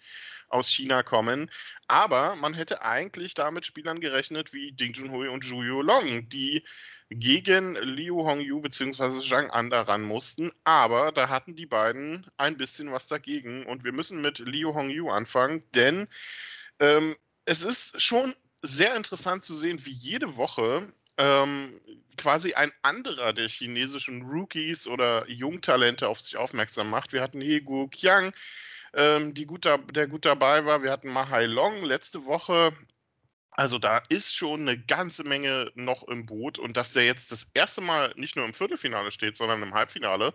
aus 0.54 0.68
China 0.68 1.02
kommen. 1.02 1.50
Aber 1.88 2.36
man 2.36 2.54
hätte 2.54 2.82
eigentlich 2.82 3.34
damit 3.34 3.66
Spielern 3.66 4.00
gerechnet 4.00 4.52
wie 4.52 4.72
Ding 4.72 4.94
Junhui 4.94 5.28
und 5.28 5.44
Zhu 5.44 5.62
Yulong, 5.62 6.28
die 6.28 6.64
gegen 7.10 7.74
Liu 7.74 8.24
Hongyu 8.24 8.60
bzw. 8.60 9.20
Zhang 9.20 9.50
An 9.50 9.72
ran 9.72 10.02
mussten. 10.02 10.52
Aber 10.62 11.12
da 11.12 11.28
hatten 11.28 11.56
die 11.56 11.66
beiden 11.66 12.26
ein 12.38 12.56
bisschen 12.56 12.90
was 12.92 13.06
dagegen. 13.06 13.66
Und 13.66 13.84
wir 13.84 13.92
müssen 13.92 14.20
mit 14.20 14.38
Liu 14.38 14.74
Hongyu 14.74 15.10
anfangen, 15.10 15.62
denn 15.74 16.08
ähm, 16.78 17.16
es 17.44 17.62
ist 17.62 18.00
schon 18.00 18.34
sehr 18.62 18.96
interessant 18.96 19.42
zu 19.42 19.54
sehen, 19.54 19.84
wie 19.84 19.92
jede 19.92 20.36
Woche 20.36 20.88
ähm, 21.18 21.80
quasi 22.16 22.54
ein 22.54 22.72
anderer 22.82 23.32
der 23.32 23.48
chinesischen 23.48 24.22
Rookies 24.22 24.86
oder 24.86 25.28
Jungtalente 25.28 26.08
auf 26.08 26.20
sich 26.20 26.36
aufmerksam 26.36 26.90
macht. 26.90 27.12
Wir 27.12 27.20
hatten 27.20 27.40
Hegu 27.40 27.88
Qiang, 27.88 28.32
ähm, 28.96 29.34
die 29.34 29.46
gut 29.46 29.64
da, 29.64 29.78
der 29.78 30.06
gut 30.06 30.24
dabei 30.24 30.64
war. 30.64 30.82
Wir 30.82 30.90
hatten 30.90 31.12
Mahai 31.12 31.46
Long 31.46 31.82
letzte 31.82 32.24
Woche. 32.24 32.76
Also 33.50 33.78
da 33.78 34.02
ist 34.08 34.34
schon 34.34 34.62
eine 34.62 34.78
ganze 34.78 35.22
Menge 35.22 35.70
noch 35.74 36.02
im 36.08 36.26
Boot 36.26 36.58
und 36.58 36.76
dass 36.76 36.92
der 36.92 37.04
jetzt 37.04 37.30
das 37.30 37.50
erste 37.54 37.80
Mal 37.80 38.12
nicht 38.16 38.34
nur 38.34 38.44
im 38.44 38.52
Viertelfinale 38.52 39.12
steht, 39.12 39.36
sondern 39.36 39.62
im 39.62 39.74
Halbfinale, 39.74 40.34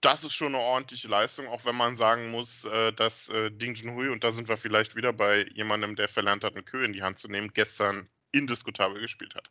das 0.00 0.24
ist 0.24 0.32
schon 0.34 0.54
eine 0.54 0.64
ordentliche 0.64 1.08
Leistung, 1.08 1.46
auch 1.46 1.64
wenn 1.64 1.76
man 1.76 1.96
sagen 1.96 2.30
muss, 2.30 2.64
äh, 2.64 2.92
dass 2.92 3.28
äh, 3.28 3.50
Ding 3.50 3.74
Junhui, 3.74 4.08
und 4.08 4.24
da 4.24 4.30
sind 4.30 4.48
wir 4.48 4.56
vielleicht 4.56 4.96
wieder 4.96 5.12
bei 5.12 5.46
jemandem, 5.54 5.94
der 5.94 6.08
verlernt 6.08 6.42
hat, 6.42 6.56
einen 6.56 6.64
Kö 6.64 6.84
in 6.84 6.92
die 6.92 7.02
Hand 7.02 7.18
zu 7.18 7.28
nehmen, 7.28 7.52
gestern 7.52 8.08
indiskutabel 8.32 9.00
gespielt 9.00 9.34
hat. 9.34 9.50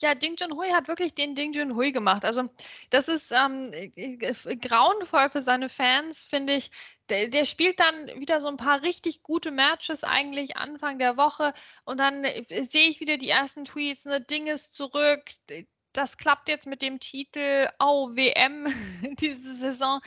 Ja, 0.00 0.14
Ding 0.14 0.36
Junhui 0.38 0.68
hat 0.70 0.86
wirklich 0.86 1.14
den 1.14 1.34
Ding 1.34 1.52
Junhui 1.52 1.90
gemacht. 1.90 2.24
Also 2.24 2.48
das 2.90 3.08
ist 3.08 3.32
ähm, 3.32 3.70
grauenvoll 4.60 5.30
für 5.30 5.42
seine 5.42 5.68
Fans, 5.68 6.22
finde 6.22 6.54
ich. 6.54 6.70
Der, 7.08 7.28
der, 7.28 7.46
spielt 7.46 7.80
dann 7.80 8.06
wieder 8.20 8.40
so 8.40 8.48
ein 8.48 8.56
paar 8.56 8.82
richtig 8.82 9.22
gute 9.22 9.50
Matches 9.50 10.04
eigentlich 10.04 10.56
Anfang 10.56 10.98
der 10.98 11.16
Woche 11.16 11.54
und 11.84 11.98
dann 11.98 12.24
äh, 12.24 12.44
sehe 12.70 12.88
ich 12.88 13.00
wieder 13.00 13.16
die 13.16 13.30
ersten 13.30 13.64
Tweets, 13.64 14.04
ne, 14.04 14.20
Ding 14.20 14.46
ist 14.46 14.74
zurück, 14.74 15.22
das 15.92 16.16
klappt 16.16 16.48
jetzt 16.48 16.66
mit 16.66 16.82
dem 16.82 17.00
Titel 17.00 17.68
oh, 17.78 18.10
WM 18.14 18.66
diese 19.20 19.56
Saison 19.56 20.00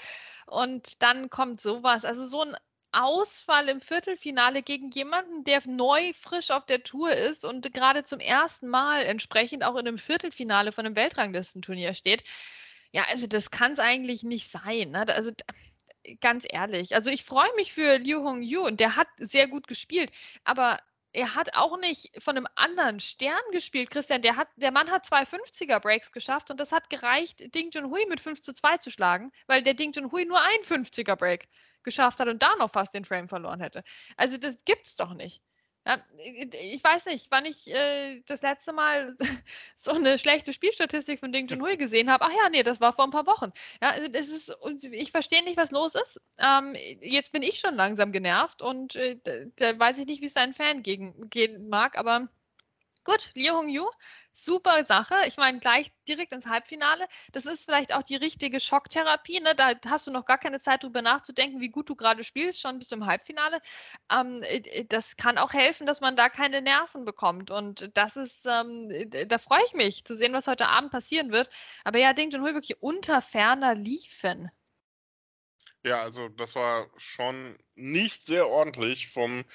und 0.48 1.02
dann 1.02 1.30
kommt 1.30 1.62
sowas. 1.62 2.06
Also 2.06 2.26
so 2.26 2.42
ein 2.42 2.56
Ausfall 2.92 3.70
im 3.70 3.82
Viertelfinale 3.82 4.64
gegen 4.64 4.92
jemanden, 4.92 5.44
der 5.44 5.62
neu 5.66 6.14
frisch 6.14 6.52
auf 6.52 6.66
der 6.66 6.84
Tour 6.84 7.12
ist 7.12 7.46
und 7.46 7.74
gerade 7.74 8.04
zum 8.04 8.20
ersten 8.20 8.68
Mal 8.68 9.04
entsprechend 9.04 9.64
auch 9.64 9.76
in 9.76 9.88
einem 9.88 9.98
Viertelfinale 9.98 10.72
von 10.72 10.86
einem 10.86 10.96
Weltranglistenturnier 10.96 11.94
steht. 11.94 12.24
Ja, 12.92 13.04
also 13.10 13.28
das 13.28 13.52
kann 13.52 13.72
es 13.72 13.80
eigentlich 13.80 14.24
nicht 14.24 14.52
sein. 14.52 14.92
Ne? 14.92 15.06
Also 15.08 15.32
ganz 16.20 16.46
ehrlich, 16.50 16.96
also 16.96 17.10
ich 17.10 17.24
freue 17.24 17.54
mich 17.56 17.74
für 17.74 17.98
Liu 17.98 18.24
Hongyu 18.24 18.62
und 18.66 18.80
der 18.80 18.96
hat 18.96 19.08
sehr 19.18 19.48
gut 19.48 19.68
gespielt, 19.68 20.12
aber 20.44 20.80
er 21.14 21.36
hat 21.36 21.56
auch 21.56 21.78
nicht 21.78 22.10
von 22.24 22.38
einem 22.38 22.48
anderen 22.56 23.00
Stern 23.00 23.42
gespielt, 23.52 23.92
Christian. 23.92 24.22
Der, 24.22 24.38
hat, 24.38 24.48
der 24.56 24.72
Mann 24.72 24.90
hat 24.90 25.06
zwei 25.06 25.24
50er 25.24 25.80
Breaks 25.80 26.12
geschafft 26.12 26.50
und 26.52 26.60
das 26.60 26.72
hat 26.72 26.90
gereicht, 26.90 27.54
Ding 27.54 27.70
Junhui 27.72 28.06
mit 28.08 28.22
5 28.22 28.42
zu 28.42 28.54
2 28.54 28.78
zu 28.78 28.92
schlagen, 28.92 29.32
weil 29.48 29.62
der 29.62 29.74
Ding 29.74 29.92
Junhui 29.94 30.26
nur 30.26 30.40
ein 30.40 30.62
50er 30.64 31.16
Break 31.16 31.50
geschafft 31.84 32.20
hat 32.20 32.28
und 32.28 32.42
da 32.42 32.56
noch 32.58 32.72
fast 32.72 32.94
den 32.94 33.06
Frame 33.06 33.28
verloren 33.28 33.60
hätte. 33.60 33.84
Also 34.16 34.38
das 34.38 34.64
gibt's 34.64 34.96
doch 34.96 35.14
nicht. 35.14 35.42
Ja, 35.88 35.98
ich 36.24 36.84
weiß 36.84 37.08
nicht, 37.08 37.28
wann 37.32 37.46
ich 37.46 37.68
äh, 37.68 38.22
das 38.28 38.44
letzte 38.44 38.72
Mal 38.72 39.18
so 39.76 39.92
eine 39.92 40.20
schlechte 40.20 40.54
Spielstatistik 40.54 41.20
von 41.20 41.32
Ding 41.32 41.48
Junhui 41.48 41.76
gesehen 41.78 42.12
habe. 42.12 42.26
Ach 42.26 42.32
ja, 42.32 42.50
nee, 42.50 42.62
das 42.62 42.80
war 42.80 42.94
vor 42.94 43.06
ein 43.06 43.12
paar 43.12 43.26
Wochen. 43.26 43.52
Ja, 43.82 43.90
also 43.90 44.08
das 44.08 44.28
ist, 44.28 44.56
ich 44.92 45.12
verstehe 45.12 45.44
nicht, 45.44 45.58
was 45.58 45.72
los 45.72 45.96
ist. 45.96 46.22
Ähm, 46.38 46.76
jetzt 47.02 47.32
bin 47.32 47.42
ich 47.42 47.60
schon 47.60 47.74
langsam 47.76 48.12
genervt 48.12 48.62
und 48.62 48.96
äh, 48.96 49.18
da 49.56 49.80
weiß 49.80 49.98
ich 49.98 50.06
nicht, 50.06 50.22
wie 50.22 50.28
es 50.28 50.34
seinen 50.34 50.54
Fan 50.54 50.84
gegen, 50.84 51.30
gehen 51.30 51.68
mag, 51.70 51.98
aber 51.98 52.30
gut, 53.04 53.32
Liu 53.36 53.54
Hongyu 53.54 53.86
super 54.34 54.84
Sache. 54.86 55.16
Ich 55.28 55.38
meine, 55.38 55.60
gleich 55.60 55.92
direkt 56.08 56.32
ins 56.32 56.46
Halbfinale. 56.46 57.08
Das 57.32 57.46
ist 57.46 57.66
vielleicht 57.66 57.94
auch 57.94 58.04
die 58.04 58.16
richtige 58.16 58.60
Schocktherapie. 58.60 59.40
Ne? 59.40 59.56
Da 59.56 59.74
hast 59.88 60.08
du 60.08 60.12
noch 60.12 60.26
gar 60.26 60.38
keine 60.38 60.60
Zeit, 60.60 60.84
drüber 60.84 61.02
nachzudenken, 61.02 61.62
wie 61.62 61.70
gut 61.70 61.90
du 61.90 61.96
gerade 61.96 62.24
spielst, 62.24 62.62
schon 62.62 62.80
bis 62.80 62.90
zum 62.90 63.06
Halbfinale. 63.06 63.62
Ähm, 64.12 64.42
äh, 64.44 64.86
das 64.86 65.18
kann 65.18 65.38
auch 65.38 65.54
helfen, 65.54 65.86
dass 65.88 66.02
man 66.02 66.16
da 66.16 66.30
keine 66.30 66.62
Nerven 66.62 67.06
bekommt. 67.06 67.52
Und 67.52 67.90
das 67.96 68.16
ist, 68.16 68.46
ähm, 68.46 68.92
da 69.28 69.38
freue 69.38 69.64
ich 69.68 69.74
mich 69.74 70.06
zu 70.06 70.16
sehen, 70.16 70.34
was 70.34 70.48
heute 70.48 70.68
Abend 70.68 70.92
passieren 70.92 71.32
wird. 71.32 71.50
Aber 71.84 72.00
ja, 72.00 72.14
Ding 72.14 72.32
Junhui 72.32 72.54
wirklich 72.54 72.82
unter 72.82 73.22
ferner 73.22 73.76
liefen. 73.76 74.50
Ja, 75.84 76.02
also 76.02 76.30
das 76.30 76.56
war 76.56 76.90
schon 76.98 77.58
nicht 77.74 78.28
sehr 78.28 78.48
ordentlich 78.48 79.08
vom 79.08 79.46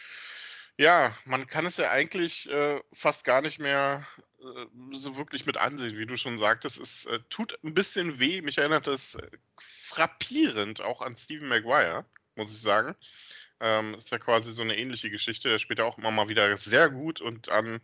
ja, 0.79 1.17
man 1.25 1.47
kann 1.47 1.67
es 1.67 1.77
ja 1.79 1.91
eigentlich 1.91 2.51
äh, 2.51 2.81
fast 2.93 3.25
gar 3.25 3.41
nicht 3.41 3.59
mehr 3.59 4.07
äh, 4.41 4.67
so 4.93 5.17
wirklich 5.17 5.47
mit 5.47 5.57
ansehen, 5.57 5.97
wie 5.97 6.07
du 6.07 6.17
schon 6.17 6.39
sagtest. 6.39 6.79
Es 6.79 7.07
äh, 7.07 7.21
tut 7.31 7.59
ein 7.65 7.75
bisschen 7.75 8.21
weh. 8.21 8.43
Mich 8.43 8.59
erinnert 8.59 8.87
das 8.87 9.15
äh, 9.15 9.31
frappierend 9.59 10.83
auch 10.83 11.01
an 11.01 11.17
Stephen 11.17 11.49
Maguire, 11.49 12.05
muss 12.35 12.55
ich 12.55 12.61
sagen. 12.61 12.95
Ähm, 13.61 13.95
ist 13.95 14.11
ja 14.11 14.19
quasi 14.19 14.53
so 14.53 14.63
eine 14.63 14.77
ähnliche 14.77 15.11
Geschichte. 15.11 15.49
Er 15.51 15.59
spielt 15.59 15.79
ja 15.79 15.87
auch 15.87 15.97
immer 15.97 16.11
mal 16.11 16.29
wieder 16.29 16.55
sehr 16.59 16.91
gut 16.91 17.23
und 17.23 17.49
an 17.49 17.81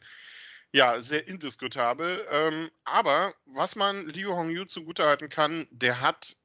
ja, 0.73 1.01
sehr 1.01 1.27
indiskutabel. 1.27 2.27
Ähm, 2.31 2.71
aber 2.85 3.35
was 3.47 3.77
man 3.77 4.07
Liu 4.09 4.35
Hongyu 4.35 4.65
zugutehalten 4.67 5.29
kann, 5.29 5.67
der 5.71 6.01
hat 6.01 6.37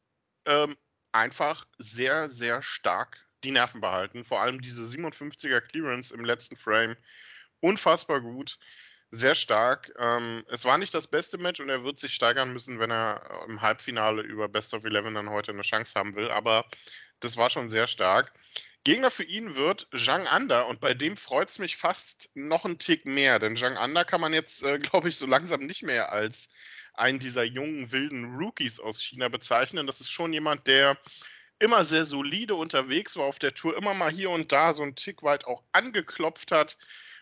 ähm, 0.46 0.78
einfach 1.12 1.66
sehr, 1.78 2.30
sehr 2.30 2.62
stark 2.62 3.27
die 3.48 3.54
Nerven 3.54 3.82
behalten. 3.82 4.26
Vor 4.26 4.42
allem 4.42 4.62
diese 4.62 4.84
57er 4.84 5.62
Clearance 5.62 6.14
im 6.14 6.26
letzten 6.26 6.58
Frame. 6.58 6.98
Unfassbar 7.60 8.22
gut 8.22 8.60
sehr 9.10 9.36
stark. 9.36 9.94
Ähm, 9.98 10.44
es 10.50 10.66
war 10.66 10.78
nicht 10.78 10.94
das 10.94 11.08
beste 11.08 11.38
Match 11.38 11.60
und 11.62 11.70
er 11.70 11.84
wird 11.84 11.98
sich 11.98 12.14
steigern 12.14 12.52
müssen, 12.52 12.80
wenn 12.80 12.92
er 12.92 13.22
äh, 13.30 13.50
im 13.50 13.62
Halbfinale 13.62 14.22
über 14.22 14.50
Best 14.50 14.74
of 14.74 14.84
Eleven 14.84 15.14
dann 15.14 15.30
heute 15.30 15.52
eine 15.52 15.62
Chance 15.62 15.94
haben 15.96 16.16
will. 16.16 16.30
Aber 16.30 16.66
das 17.20 17.38
war 17.38 17.50
schon 17.50 17.70
sehr 17.70 17.88
stark. 17.88 18.34
Gegner 18.84 19.12
für 19.12 19.24
ihn 19.24 19.56
wird 19.56 19.88
Zhang 19.96 20.28
Anda 20.28 20.62
und 20.62 20.80
bei 20.80 20.94
dem 20.94 21.18
freut 21.18 21.50
es 21.50 21.60
mich 21.60 21.78
fast 21.78 22.30
noch 22.36 22.66
einen 22.66 22.80
Tick 22.80 23.06
mehr, 23.06 23.40
denn 23.40 23.58
Zhang 23.58 23.78
Anda 23.78 24.04
kann 24.04 24.22
man 24.22 24.34
jetzt, 24.34 24.64
äh, 24.64 24.80
glaube 24.80 25.10
ich, 25.10 25.18
so 25.18 25.26
langsam 25.26 25.62
nicht 25.62 25.84
mehr 25.84 26.12
als 26.12 26.50
einen 26.94 27.20
dieser 27.20 27.44
jungen, 27.44 27.92
wilden 27.92 28.36
Rookies 28.36 28.80
aus 28.80 29.02
China 29.02 29.30
bezeichnen. 29.30 29.88
Das 29.88 30.02
ist 30.02 30.10
schon 30.10 30.34
jemand, 30.34 30.68
der 30.68 30.98
immer 31.60 31.84
sehr 31.84 32.06
solide 32.06 32.56
unterwegs 32.56 33.18
war 33.18 33.26
auf 33.26 33.40
der 33.40 33.54
Tour, 33.54 33.76
immer 33.78 33.94
mal 33.94 34.12
hier 34.12 34.30
und 34.30 34.52
da 34.52 34.74
so 34.74 34.84
einen 34.84 34.96
Tick 34.96 35.24
weit 35.24 35.46
auch 35.46 35.64
angeklopft 35.72 36.52
hat. 36.52 36.78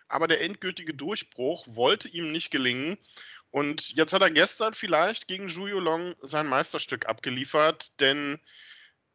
Aber 0.08 0.28
der 0.28 0.42
endgültige 0.42 0.94
Durchbruch 0.94 1.66
wollte 1.68 2.10
ihm 2.10 2.32
nicht 2.32 2.52
gelingen. 2.52 2.98
Und 3.52 3.96
jetzt 3.96 4.14
hat 4.14 4.22
er 4.22 4.32
gestern 4.32 4.74
vielleicht 4.74 5.28
gegen 5.28 5.50
Zhu 5.50 5.66
Long 5.68 6.14
sein 6.22 6.48
Meisterstück 6.48 7.08
abgeliefert, 7.08 8.00
denn 8.02 8.40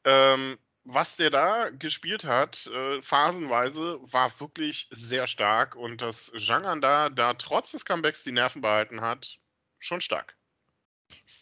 ähm, 0.04 0.58
was 0.84 1.16
der 1.16 1.30
da 1.30 1.68
gespielt 1.68 2.24
hat, 2.24 2.66
äh, 2.66 3.02
phasenweise, 3.02 3.98
war 4.00 4.40
wirklich 4.40 4.88
sehr 4.90 5.26
stark. 5.26 5.76
Und 5.76 6.00
dass 6.00 6.32
Zhang 6.38 6.80
da, 6.80 7.10
da 7.10 7.34
trotz 7.34 7.72
des 7.72 7.84
Comebacks 7.84 8.24
die 8.24 8.32
Nerven 8.32 8.62
behalten 8.62 9.02
hat, 9.02 9.38
schon 9.78 10.00
stark 10.00 10.39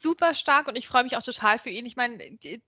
super 0.01 0.35
stark 0.35 0.69
und 0.69 0.77
ich 0.77 0.87
freue 0.87 1.05
mich 1.05 1.17
auch 1.17 1.23
total 1.23 1.59
für 1.59 1.71
ihn. 1.71 1.87
Ich 1.87 1.97
meine, 1.97 2.19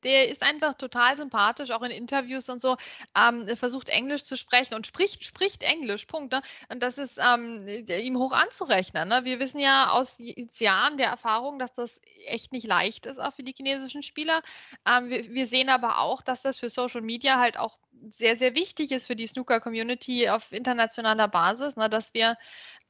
der 0.02 0.28
ist 0.28 0.42
einfach 0.42 0.74
total 0.74 1.16
sympathisch, 1.16 1.70
auch 1.70 1.82
in 1.82 1.90
Interviews 1.90 2.48
und 2.48 2.60
so. 2.60 2.76
Ähm, 3.16 3.46
versucht 3.56 3.88
Englisch 3.88 4.24
zu 4.24 4.36
sprechen 4.36 4.74
und 4.74 4.86
spricht, 4.86 5.24
spricht 5.24 5.62
Englisch, 5.62 6.06
Punkt. 6.06 6.32
Ne? 6.32 6.42
Und 6.68 6.82
das 6.82 6.98
ist 6.98 7.18
ähm, 7.18 7.66
ihm 7.88 8.18
hoch 8.18 8.32
anzurechnen. 8.32 9.08
Ne? 9.08 9.24
Wir 9.24 9.38
wissen 9.40 9.60
ja 9.60 9.90
aus 9.90 10.16
Jahren 10.58 10.96
der 10.96 11.08
Erfahrung, 11.08 11.58
dass 11.58 11.74
das 11.74 12.00
echt 12.26 12.52
nicht 12.52 12.66
leicht 12.66 13.06
ist, 13.06 13.18
auch 13.18 13.34
für 13.34 13.42
die 13.42 13.54
chinesischen 13.56 14.02
Spieler. 14.02 14.42
Ähm, 14.86 15.08
wir, 15.08 15.28
wir 15.28 15.46
sehen 15.46 15.68
aber 15.68 15.98
auch, 15.98 16.22
dass 16.22 16.42
das 16.42 16.58
für 16.58 16.70
Social 16.70 17.02
Media 17.02 17.38
halt 17.38 17.56
auch 17.56 17.78
sehr, 18.10 18.36
sehr 18.36 18.54
wichtig 18.54 18.92
ist 18.92 19.06
für 19.06 19.16
die 19.16 19.26
Snooker-Community 19.26 20.28
auf 20.28 20.52
internationaler 20.52 21.28
Basis, 21.28 21.76
ne, 21.76 21.88
dass 21.88 22.14
wir, 22.14 22.36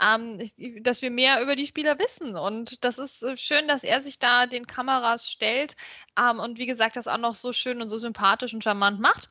ähm, 0.03 0.39
dass 0.83 1.03
wir 1.03 1.11
mehr 1.11 1.43
über 1.43 1.57
die 1.57 1.67
Spieler 1.67 1.99
wissen. 1.99 2.37
Und 2.37 2.85
das 2.85 2.99
ist 2.99 3.23
äh, 3.23 3.37
schön, 3.37 3.69
dass 3.69 3.85
er 3.85 4.03
sich 4.03 4.19
da 4.19 4.47
den 4.47 4.67
Kameras 4.67 5.31
stellt 5.31 5.77
ähm, 6.19 6.41
und 6.41 6.59
wie 6.59 6.67
gesagt, 6.67 6.97
das 6.97 7.09
auch 7.09 7.19
noch 7.19 7.35
so 7.35 7.53
schön 7.53 7.81
und 7.83 7.89
so 7.89 7.99
sympathisch 7.99 8.55
und 8.55 8.65
charmant 8.65 9.01
macht. 9.01 9.31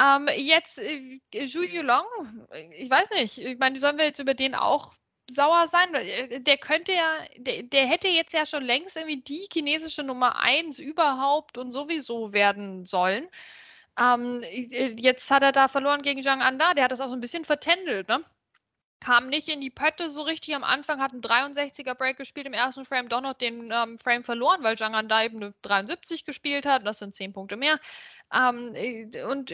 Ähm, 0.00 0.28
jetzt 0.36 0.78
äh, 0.78 1.20
Zhu 1.46 1.62
Yulong, 1.62 2.04
ich 2.72 2.90
weiß 2.90 3.10
nicht, 3.10 3.38
ich 3.38 3.58
meine, 3.58 3.80
sollen 3.80 3.98
wir 3.98 4.06
jetzt 4.06 4.20
über 4.20 4.34
den 4.34 4.54
auch 4.54 4.92
sauer 5.30 5.68
sein. 5.68 5.94
Äh, 5.94 6.40
der 6.40 6.58
könnte 6.58 6.92
ja, 6.92 7.18
der, 7.36 7.62
der, 7.62 7.86
hätte 7.86 8.08
jetzt 8.08 8.32
ja 8.32 8.46
schon 8.46 8.64
längst 8.64 8.96
irgendwie 8.96 9.20
die 9.20 9.48
chinesische 9.52 10.02
Nummer 10.02 10.36
eins 10.36 10.78
überhaupt 10.78 11.58
und 11.58 11.72
sowieso 11.72 12.32
werden 12.32 12.84
sollen. 12.84 13.28
Ähm, 13.98 14.42
jetzt 14.96 15.30
hat 15.30 15.42
er 15.42 15.52
da 15.52 15.68
verloren 15.68 16.02
gegen 16.02 16.22
Zhang 16.22 16.40
Anda, 16.40 16.74
der 16.74 16.84
hat 16.84 16.92
das 16.92 17.00
auch 17.00 17.08
so 17.08 17.14
ein 17.14 17.20
bisschen 17.20 17.44
vertändelt, 17.44 18.08
ne? 18.08 18.24
Kam 19.00 19.28
nicht 19.28 19.48
in 19.48 19.60
die 19.60 19.70
Pötte 19.70 20.10
so 20.10 20.22
richtig 20.22 20.54
am 20.56 20.64
Anfang, 20.64 21.00
hat 21.00 21.12
einen 21.12 21.22
63er 21.22 21.94
Break 21.94 22.16
gespielt, 22.16 22.46
im 22.46 22.52
ersten 22.52 22.84
Frame 22.84 23.08
doch 23.08 23.20
noch 23.20 23.34
den 23.34 23.70
ähm, 23.72 23.98
Frame 23.98 24.24
verloren, 24.24 24.62
weil 24.62 24.76
Zhang 24.76 24.94
Anda 24.94 25.22
eben 25.24 25.36
eine 25.36 25.54
73 25.62 26.24
gespielt 26.24 26.66
hat, 26.66 26.86
das 26.86 26.98
sind 26.98 27.14
10 27.14 27.32
Punkte 27.32 27.56
mehr. 27.56 27.78
Ähm, 28.32 28.74
äh, 28.74 29.22
und 29.22 29.52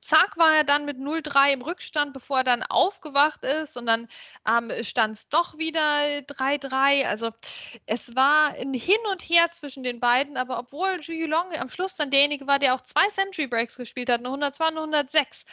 zack 0.00 0.36
war 0.36 0.56
er 0.56 0.64
dann 0.64 0.84
mit 0.84 0.98
0-3 0.98 1.52
im 1.52 1.62
Rückstand, 1.62 2.12
bevor 2.12 2.38
er 2.38 2.44
dann 2.44 2.62
aufgewacht 2.62 3.44
ist 3.44 3.76
und 3.76 3.86
dann 3.86 4.08
ähm, 4.48 4.72
stand 4.82 5.16
es 5.16 5.28
doch 5.28 5.58
wieder 5.58 5.80
3-3. 5.80 7.06
Also 7.06 7.30
es 7.86 8.14
war 8.14 8.54
ein 8.54 8.74
Hin 8.74 8.96
und 9.10 9.22
Her 9.22 9.50
zwischen 9.52 9.82
den 9.82 10.00
beiden, 10.00 10.36
aber 10.36 10.58
obwohl 10.58 11.00
Zhu 11.00 11.12
Yulong 11.12 11.52
am 11.54 11.68
Schluss 11.68 11.96
dann 11.96 12.10
derjenige 12.10 12.46
war, 12.46 12.58
der 12.58 12.74
auch 12.74 12.80
zwei 12.80 13.06
Century 13.08 13.46
Breaks 13.46 13.76
gespielt 13.76 14.08
hat, 14.08 14.20
eine 14.20 14.28
102 14.28 14.68
und 14.68 14.76
106, 14.78 15.44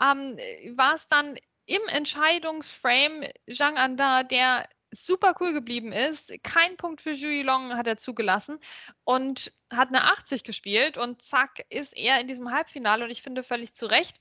ähm, 0.00 0.36
war 0.76 0.94
es 0.94 1.08
dann 1.08 1.36
im 1.66 1.82
Entscheidungsframe 1.88 3.24
Zhang 3.52 3.76
Anda, 3.76 4.22
der 4.22 4.66
super 4.90 5.34
cool 5.40 5.52
geblieben 5.52 5.92
ist. 5.92 6.32
Kein 6.42 6.76
Punkt 6.76 7.00
für 7.00 7.14
Zhu 7.14 7.42
Long 7.42 7.76
hat 7.76 7.86
er 7.86 7.96
zugelassen 7.96 8.58
und 9.04 9.52
hat 9.72 9.88
eine 9.88 10.04
80 10.04 10.44
gespielt 10.44 10.96
und 10.96 11.22
zack 11.22 11.64
ist 11.68 11.96
er 11.96 12.20
in 12.20 12.28
diesem 12.28 12.50
Halbfinale 12.50 13.04
und 13.04 13.10
ich 13.10 13.22
finde 13.22 13.42
völlig 13.42 13.74
zu 13.74 13.86
Recht. 13.86 14.18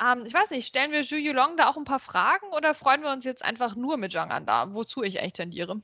Ähm, 0.00 0.24
ich 0.26 0.34
weiß 0.34 0.50
nicht, 0.50 0.66
stellen 0.66 0.92
wir 0.92 1.02
Zhu 1.02 1.16
Long 1.32 1.56
da 1.56 1.68
auch 1.68 1.76
ein 1.76 1.84
paar 1.84 2.00
Fragen 2.00 2.46
oder 2.52 2.74
freuen 2.74 3.02
wir 3.02 3.12
uns 3.12 3.24
jetzt 3.24 3.44
einfach 3.44 3.74
nur 3.76 3.96
mit 3.96 4.12
Zhang 4.12 4.30
An 4.30 4.46
da, 4.46 4.72
wozu 4.72 5.02
ich 5.02 5.20
echt 5.20 5.36
tendiere? 5.36 5.82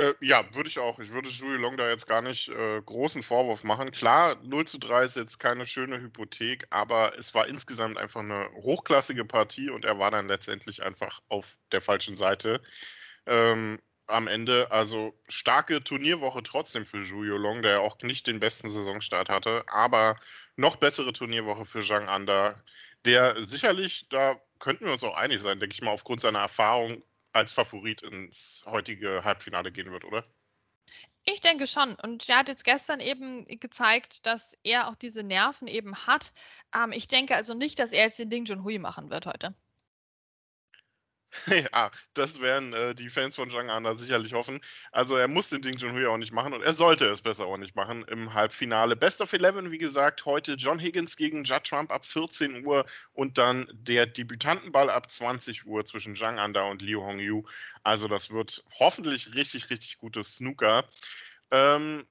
Äh, 0.00 0.14
ja, 0.22 0.42
würde 0.54 0.70
ich 0.70 0.78
auch. 0.78 0.98
Ich 0.98 1.10
würde 1.10 1.28
Zhu 1.28 1.46
Long 1.46 1.76
da 1.76 1.90
jetzt 1.90 2.06
gar 2.06 2.22
nicht 2.22 2.48
äh, 2.48 2.80
großen 2.80 3.22
Vorwurf 3.22 3.64
machen. 3.64 3.90
Klar, 3.90 4.36
0 4.42 4.66
zu 4.66 4.78
3 4.78 5.02
ist 5.04 5.16
jetzt 5.16 5.38
keine 5.38 5.66
schöne 5.66 6.00
Hypothek, 6.00 6.66
aber 6.70 7.18
es 7.18 7.34
war 7.34 7.46
insgesamt 7.48 7.98
einfach 7.98 8.20
eine 8.20 8.48
hochklassige 8.54 9.26
Partie 9.26 9.68
und 9.68 9.84
er 9.84 9.98
war 9.98 10.10
dann 10.10 10.26
letztendlich 10.26 10.82
einfach 10.82 11.20
auf 11.28 11.58
der 11.72 11.82
falschen 11.82 12.16
Seite 12.16 12.62
ähm, 13.30 13.80
am 14.06 14.26
Ende. 14.26 14.70
Also 14.70 15.14
starke 15.28 15.82
Turnierwoche 15.82 16.42
trotzdem 16.42 16.84
für 16.84 17.02
Zhu 17.02 17.24
Yolong, 17.24 17.62
der 17.62 17.80
auch 17.80 17.96
nicht 18.02 18.26
den 18.26 18.40
besten 18.40 18.68
Saisonstart 18.68 19.30
hatte, 19.30 19.64
aber 19.68 20.16
noch 20.56 20.76
bessere 20.76 21.12
Turnierwoche 21.12 21.64
für 21.64 21.82
Zhang 21.82 22.08
Anda, 22.08 22.62
der 23.06 23.42
sicherlich, 23.42 24.08
da 24.10 24.38
könnten 24.58 24.84
wir 24.84 24.92
uns 24.92 25.04
auch 25.04 25.16
einig 25.16 25.40
sein, 25.40 25.58
denke 25.58 25.72
ich 25.72 25.80
mal, 25.80 25.92
aufgrund 25.92 26.20
seiner 26.20 26.40
Erfahrung 26.40 27.02
als 27.32 27.52
Favorit 27.52 28.02
ins 28.02 28.62
heutige 28.66 29.24
Halbfinale 29.24 29.72
gehen 29.72 29.92
wird, 29.92 30.04
oder? 30.04 30.24
Ich 31.24 31.40
denke 31.40 31.66
schon. 31.66 31.94
Und 31.94 32.28
er 32.28 32.38
hat 32.38 32.48
jetzt 32.48 32.64
gestern 32.64 32.98
eben 32.98 33.46
gezeigt, 33.46 34.26
dass 34.26 34.56
er 34.64 34.88
auch 34.88 34.96
diese 34.96 35.22
Nerven 35.22 35.68
eben 35.68 35.94
hat. 36.06 36.32
Ähm, 36.74 36.92
ich 36.92 37.08
denke 37.08 37.36
also 37.36 37.54
nicht, 37.54 37.78
dass 37.78 37.92
er 37.92 38.04
jetzt 38.04 38.18
den 38.18 38.30
Ding 38.30 38.46
Junhui 38.46 38.78
machen 38.78 39.10
wird 39.10 39.26
heute. 39.26 39.54
Ja, 41.72 41.90
das 42.14 42.40
werden 42.40 42.72
äh, 42.72 42.94
die 42.94 43.08
Fans 43.08 43.36
von 43.36 43.50
Zhang 43.50 43.70
Anda 43.70 43.94
sicherlich 43.94 44.32
hoffen. 44.32 44.60
Also 44.92 45.16
er 45.16 45.28
muss 45.28 45.48
den 45.48 45.62
Ding 45.62 45.76
Junhui 45.76 46.06
auch 46.06 46.16
nicht 46.16 46.32
machen 46.32 46.52
und 46.52 46.62
er 46.62 46.72
sollte 46.72 47.06
es 47.06 47.22
besser 47.22 47.46
auch 47.46 47.56
nicht 47.56 47.76
machen 47.76 48.04
im 48.08 48.34
Halbfinale. 48.34 48.96
Best 48.96 49.20
of 49.20 49.32
11, 49.32 49.70
wie 49.70 49.78
gesagt, 49.78 50.24
heute 50.24 50.54
John 50.54 50.78
Higgins 50.78 51.16
gegen 51.16 51.44
Judd 51.44 51.64
Trump 51.64 51.92
ab 51.92 52.04
14 52.04 52.64
Uhr 52.64 52.84
und 53.12 53.38
dann 53.38 53.68
der 53.72 54.06
Debütantenball 54.06 54.90
ab 54.90 55.10
20 55.10 55.66
Uhr 55.66 55.84
zwischen 55.84 56.16
Zhang 56.16 56.38
Anda 56.38 56.64
und 56.64 56.82
Liu 56.82 57.02
Hongyu. 57.02 57.44
Also 57.82 58.08
das 58.08 58.30
wird 58.30 58.64
hoffentlich 58.78 59.34
richtig, 59.34 59.70
richtig 59.70 59.98
gutes 59.98 60.36
Snooker. 60.36 60.84
Ähm, 61.50 62.06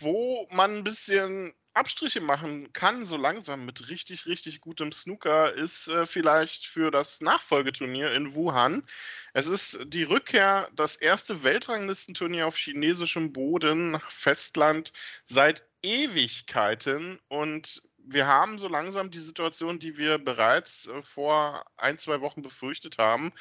wo 0.00 0.48
man 0.50 0.78
ein 0.78 0.84
bisschen 0.84 1.52
Abstriche 1.74 2.20
machen 2.20 2.72
kann, 2.72 3.04
so 3.04 3.16
langsam 3.16 3.64
mit 3.64 3.88
richtig, 3.88 4.26
richtig 4.26 4.60
gutem 4.60 4.92
Snooker, 4.92 5.52
ist 5.52 5.88
äh, 5.88 6.06
vielleicht 6.06 6.66
für 6.66 6.90
das 6.90 7.20
Nachfolgeturnier 7.20 8.12
in 8.12 8.34
Wuhan. 8.34 8.84
Es 9.32 9.46
ist 9.46 9.80
die 9.86 10.04
Rückkehr, 10.04 10.68
das 10.76 10.96
erste 10.96 11.42
Weltranglistenturnier 11.42 12.46
auf 12.46 12.56
chinesischem 12.56 13.32
Boden, 13.32 14.00
Festland, 14.08 14.92
seit 15.26 15.64
Ewigkeiten. 15.82 17.18
Und 17.28 17.82
wir 17.98 18.26
haben 18.26 18.58
so 18.58 18.68
langsam 18.68 19.10
die 19.10 19.18
Situation, 19.18 19.78
die 19.78 19.96
wir 19.96 20.18
bereits 20.18 20.86
äh, 20.86 21.02
vor 21.02 21.66
ein, 21.76 21.98
zwei 21.98 22.20
Wochen 22.20 22.42
befürchtet 22.42 22.98
haben. 22.98 23.32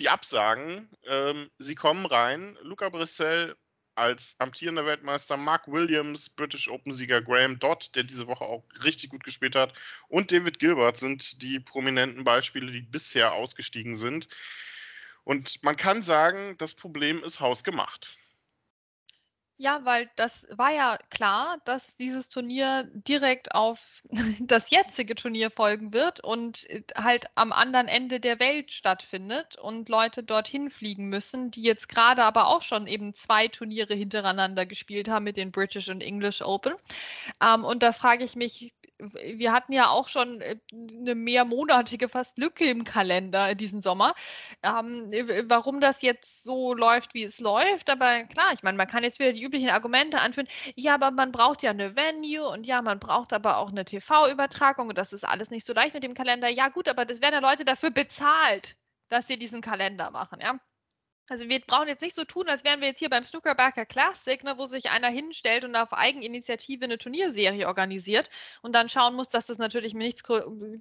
Die 0.00 0.08
Absagen, 0.08 0.90
ähm, 1.04 1.50
sie 1.58 1.74
kommen 1.74 2.06
rein. 2.06 2.56
Luca 2.62 2.88
Brissell 2.88 3.56
als 3.96 4.36
amtierender 4.38 4.86
Weltmeister 4.86 5.36
Mark 5.36 5.66
Williams, 5.68 6.30
British 6.30 6.68
Open-Sieger 6.68 7.22
Graham 7.22 7.58
Dodd, 7.58 7.94
der 7.96 8.04
diese 8.04 8.26
Woche 8.26 8.44
auch 8.44 8.64
richtig 8.84 9.10
gut 9.10 9.24
gespielt 9.24 9.56
hat, 9.56 9.72
und 10.08 10.30
David 10.30 10.58
Gilbert 10.58 10.98
sind 10.98 11.42
die 11.42 11.60
prominenten 11.60 12.24
Beispiele, 12.24 12.70
die 12.70 12.82
bisher 12.82 13.32
ausgestiegen 13.32 13.94
sind. 13.94 14.28
Und 15.24 15.62
man 15.62 15.76
kann 15.76 16.02
sagen, 16.02 16.56
das 16.58 16.74
Problem 16.74 17.24
ist 17.24 17.40
hausgemacht. 17.40 18.18
Ja, 19.58 19.86
weil 19.86 20.10
das 20.16 20.46
war 20.54 20.70
ja 20.70 20.98
klar, 21.08 21.56
dass 21.64 21.96
dieses 21.96 22.28
Turnier 22.28 22.84
direkt 22.92 23.54
auf 23.54 24.02
das 24.40 24.68
jetzige 24.68 25.14
Turnier 25.14 25.50
folgen 25.50 25.94
wird 25.94 26.20
und 26.20 26.68
äh, 26.68 26.82
halt 26.94 27.26
am 27.36 27.52
anderen 27.52 27.88
Ende 27.88 28.20
der 28.20 28.38
Welt 28.38 28.70
stattfindet 28.70 29.56
und 29.56 29.88
Leute 29.88 30.22
dorthin 30.22 30.68
fliegen 30.68 31.08
müssen, 31.08 31.50
die 31.50 31.62
jetzt 31.62 31.88
gerade 31.88 32.24
aber 32.24 32.48
auch 32.48 32.60
schon 32.60 32.86
eben 32.86 33.14
zwei 33.14 33.48
Turniere 33.48 33.94
hintereinander 33.94 34.66
gespielt 34.66 35.08
haben 35.08 35.24
mit 35.24 35.38
den 35.38 35.52
British 35.52 35.88
und 35.88 36.02
English 36.02 36.42
Open. 36.42 36.74
Ähm, 37.42 37.64
und 37.64 37.82
da 37.82 37.94
frage 37.94 38.24
ich 38.24 38.36
mich, 38.36 38.74
wir 38.98 39.52
hatten 39.52 39.72
ja 39.72 39.88
auch 39.88 40.08
schon 40.08 40.40
äh, 40.40 40.56
eine 40.72 41.14
mehrmonatige 41.14 42.08
fast 42.08 42.38
Lücke 42.38 42.68
im 42.68 42.84
Kalender 42.84 43.54
diesen 43.54 43.82
Sommer. 43.82 44.14
Ähm, 44.62 45.10
warum 45.48 45.80
das 45.80 46.02
jetzt 46.02 46.44
so 46.44 46.74
läuft, 46.74 47.14
wie 47.14 47.24
es 47.24 47.40
läuft, 47.40 47.90
aber 47.90 48.24
klar, 48.24 48.52
ich 48.52 48.62
meine, 48.62 48.76
man 48.76 48.86
kann 48.86 49.04
jetzt 49.04 49.18
wieder 49.18 49.32
die 49.32 49.42
üblichen 49.42 49.70
Argumente 49.70 50.20
anführen. 50.20 50.48
Ja, 50.74 50.94
aber 50.94 51.10
man 51.10 51.32
braucht 51.32 51.62
ja 51.62 51.70
eine 51.70 51.96
Venue 51.96 52.48
und 52.48 52.66
ja, 52.66 52.82
man 52.82 52.98
braucht 52.98 53.32
aber 53.32 53.58
auch 53.58 53.70
eine 53.70 53.84
TV-Übertragung 53.84 54.88
und 54.88 54.98
das 54.98 55.12
ist 55.12 55.24
alles 55.24 55.50
nicht 55.50 55.66
so 55.66 55.72
leicht 55.72 55.94
mit 55.94 56.02
dem 56.02 56.14
Kalender. 56.14 56.48
Ja, 56.48 56.68
gut, 56.68 56.88
aber 56.88 57.04
das 57.04 57.20
werden 57.20 57.34
ja 57.34 57.40
Leute 57.40 57.64
dafür 57.64 57.90
bezahlt, 57.90 58.76
dass 59.08 59.26
sie 59.26 59.38
diesen 59.38 59.60
Kalender 59.60 60.10
machen, 60.10 60.40
ja. 60.40 60.58
Also 61.28 61.48
wir 61.48 61.60
brauchen 61.60 61.88
jetzt 61.88 62.02
nicht 62.02 62.14
so 62.14 62.24
tun, 62.24 62.48
als 62.48 62.62
wären 62.62 62.80
wir 62.80 62.88
jetzt 62.88 63.00
hier 63.00 63.10
beim 63.10 63.24
Snookerbacker 63.24 63.84
Classic, 63.84 64.42
ne, 64.44 64.58
wo 64.58 64.66
sich 64.66 64.90
einer 64.90 65.08
hinstellt 65.08 65.64
und 65.64 65.74
auf 65.74 65.92
Eigeninitiative 65.92 66.84
eine 66.84 66.98
Turnierserie 66.98 67.66
organisiert 67.66 68.30
und 68.62 68.74
dann 68.74 68.88
schauen 68.88 69.16
muss, 69.16 69.28
dass 69.28 69.46
das 69.46 69.58
natürlich 69.58 69.92
mit 69.92 70.06
nichts 70.06 70.22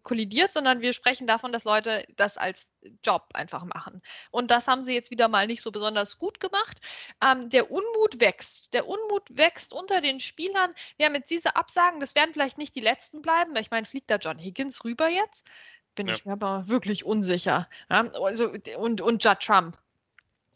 kollidiert, 0.04 0.52
sondern 0.52 0.82
wir 0.82 0.94
sprechen 0.94 1.26
davon, 1.26 1.52
dass 1.52 1.64
Leute 1.64 2.06
das 2.16 2.38
als 2.38 2.70
Job 3.04 3.30
einfach 3.34 3.64
machen. 3.66 4.04
Und 4.30 4.52
das 4.52 4.68
haben 4.68 4.86
sie 4.86 4.94
jetzt 4.94 5.10
wieder 5.10 5.28
mal 5.28 5.48
nicht 5.48 5.64
so 5.64 5.72
besonders 5.72 6.20
gut 6.20 6.40
gemacht. 6.40 6.80
Ähm, 7.24 7.50
der 7.50 7.72
Unmut 7.72 8.20
wächst. 8.20 8.74
Der 8.74 8.88
Unmut 8.88 9.24
wächst 9.30 9.74
unter 9.74 10.00
den 10.02 10.20
Spielern. 10.20 10.74
Wir 10.98 11.08
haben 11.08 11.16
jetzt 11.16 11.32
diese 11.32 11.56
Absagen, 11.56 12.00
das 12.00 12.14
werden 12.14 12.34
vielleicht 12.34 12.60
nicht 12.60 12.76
die 12.76 12.82
letzten 12.82 13.24
bleiben, 13.24 13.56
weil 13.56 13.62
ich 13.62 13.72
meine, 13.72 13.88
fliegt 13.88 14.12
da 14.12 14.18
John 14.18 14.38
Higgins 14.38 14.84
rüber 14.84 15.10
jetzt? 15.10 15.48
Bin 15.96 16.08
ja. 16.08 16.14
ich 16.14 16.26
mir 16.26 16.34
aber 16.34 16.68
wirklich 16.68 17.06
unsicher. 17.06 17.68
Ja, 17.90 18.12
also, 18.22 18.52
und, 18.78 19.02
und 19.02 19.24
Judd 19.24 19.40
Trump 19.40 19.78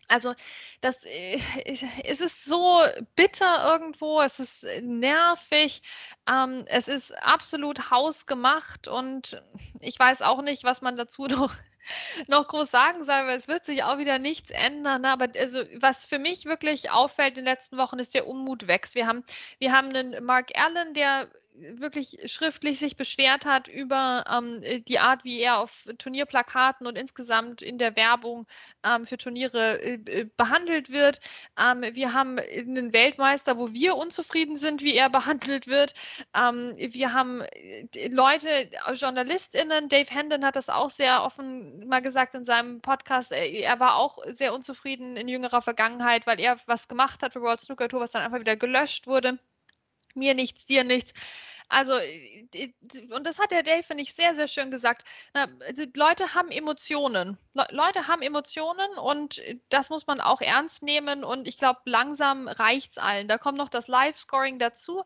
Also 0.09 0.33
das 0.81 1.05
äh, 1.05 1.39
es 2.03 2.19
ist 2.19 2.43
so 2.43 2.81
bitter 3.15 3.71
irgendwo, 3.71 4.21
es 4.21 4.39
ist 4.39 4.65
nervig, 4.81 5.81
ähm, 6.27 6.65
es 6.67 6.87
ist 6.87 7.11
absolut 7.23 7.91
hausgemacht 7.91 8.87
und 8.87 9.41
ich 9.79 9.97
weiß 9.97 10.23
auch 10.23 10.41
nicht, 10.41 10.63
was 10.63 10.81
man 10.81 10.97
dazu 10.97 11.23
noch, 11.27 11.53
noch 12.27 12.47
groß 12.47 12.71
sagen 12.71 13.05
soll, 13.05 13.27
weil 13.27 13.37
es 13.37 13.47
wird 13.47 13.65
sich 13.65 13.83
auch 13.83 13.99
wieder 13.99 14.19
nichts 14.19 14.49
ändern. 14.49 15.03
Ne? 15.03 15.09
Aber 15.09 15.27
also, 15.37 15.63
was 15.75 16.05
für 16.05 16.19
mich 16.19 16.45
wirklich 16.45 16.91
auffällt 16.91 17.37
in 17.37 17.45
den 17.45 17.53
letzten 17.53 17.77
Wochen, 17.77 17.99
ist 17.99 18.15
der 18.15 18.27
Unmut 18.27 18.67
wächst. 18.67 18.95
Wir 18.95 19.07
haben, 19.07 19.23
wir 19.59 19.73
haben 19.73 19.89
einen 19.89 20.23
Mark 20.25 20.49
Allen, 20.57 20.93
der 20.93 21.29
wirklich 21.59 22.19
schriftlich 22.25 22.79
sich 22.79 22.95
beschwert 22.95 23.45
hat 23.45 23.67
über 23.67 24.23
ähm, 24.29 24.61
die 24.87 24.99
Art, 24.99 25.23
wie 25.23 25.39
er 25.39 25.57
auf 25.57 25.85
Turnierplakaten 25.97 26.87
und 26.87 26.97
insgesamt 26.97 27.61
in 27.61 27.77
der 27.77 27.95
Werbung 27.95 28.45
ähm, 28.83 29.05
für 29.05 29.17
Turniere 29.17 29.81
äh, 29.81 29.99
äh 30.07 30.29
behandelt 30.37 30.91
wird. 30.91 31.19
Ähm, 31.59 31.83
wir 31.93 32.13
haben 32.13 32.39
einen 32.39 32.93
Weltmeister, 32.93 33.57
wo 33.57 33.73
wir 33.73 33.95
unzufrieden 33.95 34.55
sind, 34.55 34.81
wie 34.81 34.95
er 34.95 35.09
behandelt 35.19 35.67
wird. 35.67 35.93
Ähm, 36.35 36.73
wir 36.77 37.13
haben 37.13 37.41
äh, 37.41 38.07
Leute, 38.09 38.69
JournalistInnen, 38.93 39.89
Dave 39.89 40.09
Hendon 40.09 40.45
hat 40.45 40.55
das 40.55 40.69
auch 40.69 40.89
sehr 40.89 41.23
offen 41.23 41.87
mal 41.87 42.01
gesagt 42.01 42.35
in 42.35 42.45
seinem 42.45 42.81
Podcast. 42.81 43.31
Er, 43.31 43.49
er 43.51 43.79
war 43.79 43.95
auch 43.95 44.19
sehr 44.27 44.53
unzufrieden 44.53 45.17
in 45.17 45.27
jüngerer 45.27 45.61
Vergangenheit, 45.61 46.25
weil 46.27 46.39
er 46.39 46.57
was 46.65 46.87
gemacht 46.87 47.23
hat 47.23 47.33
für 47.33 47.41
World 47.41 47.61
Snooker 47.61 47.87
Tour, 47.89 48.01
was 48.01 48.11
dann 48.11 48.23
einfach 48.23 48.39
wieder 48.39 48.55
gelöscht 48.55 49.07
wurde 49.07 49.39
mir 50.15 50.33
nichts, 50.35 50.65
dir 50.65 50.83
nichts. 50.83 51.13
Also, 51.69 51.93
äh, 51.93 52.73
und 53.11 53.25
das 53.25 53.39
hat 53.39 53.51
der 53.51 53.63
Dave, 53.63 53.83
finde 53.83 54.03
ich, 54.03 54.13
sehr, 54.13 54.35
sehr 54.35 54.47
schön 54.47 54.71
gesagt. 54.71 55.07
Na, 55.33 55.47
Leute 55.95 56.33
haben 56.33 56.49
Emotionen. 56.49 57.37
Le 57.53 57.67
Leute 57.69 58.07
haben 58.07 58.23
Emotionen 58.23 58.91
und 58.97 59.41
das 59.69 59.89
muss 59.89 60.07
man 60.07 60.19
auch 60.19 60.41
ernst 60.41 60.83
nehmen. 60.83 61.23
Und 61.23 61.47
ich 61.47 61.57
glaube, 61.57 61.79
langsam 61.85 62.47
reicht 62.47 62.91
es 62.91 62.97
allen. 62.97 63.27
Da 63.27 63.37
kommt 63.37 63.57
noch 63.57 63.69
das 63.69 63.87
Live-Scoring 63.87 64.59
dazu. 64.59 65.03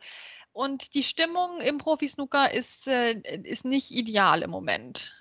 Und 0.53 0.93
die 0.93 1.03
Stimmung 1.03 1.59
im 1.61 1.79
Profi-Snooker 1.79 2.51
ist, 2.53 2.87
äh, 2.87 3.13
ist 3.43 3.65
nicht 3.65 3.91
ideal 3.91 4.41
im 4.43 4.51
Moment. 4.51 5.15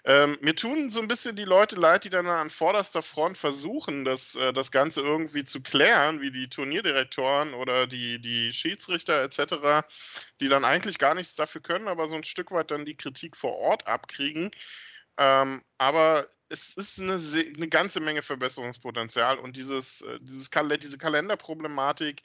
Ähm, 0.03 0.37
mir 0.41 0.55
tun 0.55 0.91
so 0.91 0.99
ein 0.99 1.07
bisschen 1.07 1.37
die 1.37 1.45
Leute 1.45 1.77
leid, 1.77 2.03
die 2.03 2.09
dann 2.09 2.27
an 2.27 2.49
vorderster 2.49 3.01
Front 3.01 3.37
versuchen, 3.37 4.03
das, 4.03 4.35
äh, 4.35 4.51
das 4.51 4.71
Ganze 4.71 5.01
irgendwie 5.01 5.45
zu 5.45 5.63
klären, 5.63 6.19
wie 6.19 6.31
die 6.31 6.49
Turnierdirektoren 6.49 7.53
oder 7.53 7.87
die, 7.87 8.19
die 8.19 8.51
Schiedsrichter 8.51 9.23
etc., 9.23 9.87
die 10.41 10.49
dann 10.49 10.65
eigentlich 10.65 10.97
gar 10.97 11.15
nichts 11.15 11.35
dafür 11.35 11.61
können, 11.61 11.87
aber 11.87 12.09
so 12.09 12.17
ein 12.17 12.25
Stück 12.25 12.51
weit 12.51 12.71
dann 12.71 12.85
die 12.85 12.97
Kritik 12.97 13.37
vor 13.37 13.55
Ort 13.55 13.87
abkriegen. 13.87 14.51
Ähm, 15.17 15.63
aber 15.77 16.27
es 16.49 16.75
ist 16.75 16.99
eine, 16.99 17.13
eine, 17.13 17.67
ganze 17.67 17.99
Menge 18.01 18.21
Verbesserungspotenzial 18.21 19.39
und 19.39 19.55
dieses, 19.57 20.01
äh, 20.01 20.19
dieses 20.21 20.51
Kal 20.51 20.77
diese 20.77 20.97
Kalenderproblematik, 20.97 22.23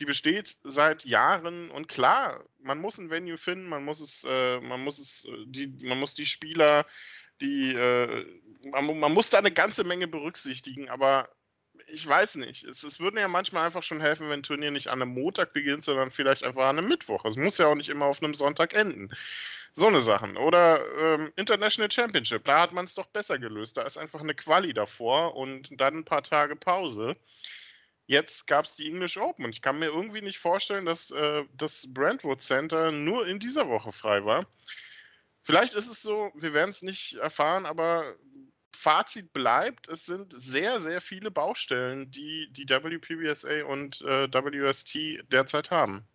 die 0.00 0.04
besteht 0.04 0.58
seit 0.64 1.04
Jahren 1.04 1.70
und 1.70 1.88
klar, 1.88 2.44
man 2.60 2.80
muss 2.80 2.98
ein 2.98 3.10
Venue 3.10 3.38
finden, 3.38 3.68
man 3.68 3.84
muss 3.84 4.00
es, 4.00 4.24
äh, 4.28 4.60
man 4.60 4.82
muss 4.82 4.98
es, 4.98 5.24
äh, 5.26 5.44
die, 5.46 5.66
man 5.86 5.98
muss 5.98 6.14
die 6.14 6.26
Spieler 6.26 6.84
die, 7.40 7.74
äh, 7.74 8.26
man, 8.70 8.98
man, 8.98 9.12
muss 9.12 9.30
da 9.30 9.38
eine 9.38 9.52
ganze 9.52 9.84
Menge 9.84 10.06
berücksichtigen, 10.06 10.88
aber 10.88 11.28
ich 11.88 12.06
weiß 12.06 12.36
nicht. 12.36 12.64
Es, 12.64 12.82
es 12.82 13.00
würde 13.00 13.20
ja 13.20 13.28
manchmal 13.28 13.66
einfach 13.66 13.82
schon 13.82 14.00
helfen, 14.00 14.28
wenn 14.28 14.40
ein 14.40 14.42
Turnier 14.44 14.70
nicht 14.70 14.88
an 14.88 15.02
einem 15.02 15.12
Montag 15.12 15.52
beginnt, 15.52 15.84
sondern 15.84 16.10
vielleicht 16.10 16.44
einfach 16.44 16.64
an 16.64 16.78
einem 16.78 16.88
Mittwoch. 16.88 17.24
Es 17.24 17.36
muss 17.36 17.58
ja 17.58 17.66
auch 17.66 17.74
nicht 17.74 17.88
immer 17.88 18.06
auf 18.06 18.22
einem 18.22 18.34
Sonntag 18.34 18.74
enden. 18.74 19.10
So 19.72 19.88
eine 19.88 20.00
Sachen. 20.00 20.36
Oder 20.36 20.80
ähm, 20.98 21.32
International 21.36 21.90
Championship, 21.90 22.44
da 22.44 22.60
hat 22.60 22.72
man 22.72 22.84
es 22.84 22.94
doch 22.94 23.06
besser 23.06 23.38
gelöst. 23.38 23.76
Da 23.76 23.82
ist 23.82 23.98
einfach 23.98 24.20
eine 24.20 24.34
Quali 24.34 24.72
davor 24.72 25.34
und 25.34 25.68
dann 25.80 25.98
ein 25.98 26.04
paar 26.04 26.22
Tage 26.22 26.54
Pause. 26.54 27.16
Jetzt 28.06 28.46
gab 28.46 28.66
es 28.66 28.76
die 28.76 28.86
English 28.86 29.16
Open 29.16 29.44
und 29.44 29.52
ich 29.52 29.62
kann 29.62 29.78
mir 29.78 29.86
irgendwie 29.86 30.20
nicht 30.20 30.38
vorstellen, 30.38 30.84
dass 30.84 31.10
äh, 31.10 31.44
das 31.56 31.92
Brentwood 31.92 32.42
Center 32.42 32.92
nur 32.92 33.26
in 33.26 33.38
dieser 33.38 33.68
Woche 33.68 33.92
frei 33.92 34.24
war. 34.24 34.46
Vielleicht 35.42 35.74
ist 35.74 35.88
es 35.88 36.02
so, 36.02 36.30
wir 36.34 36.52
werden 36.52 36.70
es 36.70 36.82
nicht 36.82 37.14
erfahren, 37.14 37.66
aber 37.66 38.16
Fazit 38.74 39.32
bleibt, 39.32 39.88
es 39.88 40.04
sind 40.04 40.32
sehr, 40.36 40.80
sehr 40.80 41.00
viele 41.00 41.30
Baustellen, 41.30 42.10
die 42.10 42.48
die 42.50 42.68
WPBSA 42.68 43.64
und 43.64 44.02
äh, 44.02 44.28
WST 44.30 45.24
derzeit 45.30 45.70
haben. 45.70 46.06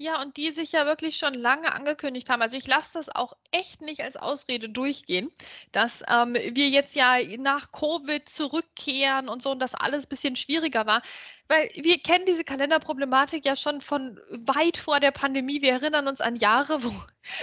Ja, 0.00 0.22
und 0.22 0.36
die 0.36 0.52
sich 0.52 0.70
ja 0.72 0.86
wirklich 0.86 1.16
schon 1.16 1.34
lange 1.34 1.72
angekündigt 1.72 2.30
haben. 2.30 2.40
Also 2.40 2.56
ich 2.56 2.68
lasse 2.68 2.90
das 2.94 3.08
auch 3.08 3.32
echt 3.50 3.80
nicht 3.80 4.00
als 4.00 4.16
Ausrede 4.16 4.68
durchgehen, 4.68 5.28
dass 5.72 6.04
ähm, 6.08 6.34
wir 6.34 6.68
jetzt 6.68 6.94
ja 6.94 7.16
nach 7.38 7.72
Covid 7.72 8.28
zurückkehren 8.28 9.28
und 9.28 9.42
so 9.42 9.50
und 9.50 9.58
das 9.58 9.74
alles 9.74 10.06
ein 10.06 10.08
bisschen 10.08 10.36
schwieriger 10.36 10.86
war 10.86 11.02
weil 11.48 11.70
wir 11.74 11.98
kennen 11.98 12.26
diese 12.26 12.44
Kalenderproblematik 12.44 13.44
ja 13.46 13.56
schon 13.56 13.80
von 13.80 14.20
weit 14.30 14.76
vor 14.76 15.00
der 15.00 15.12
Pandemie. 15.12 15.62
Wir 15.62 15.72
erinnern 15.72 16.06
uns 16.06 16.20
an 16.20 16.36
Jahre, 16.36 16.84
wo, 16.84 16.92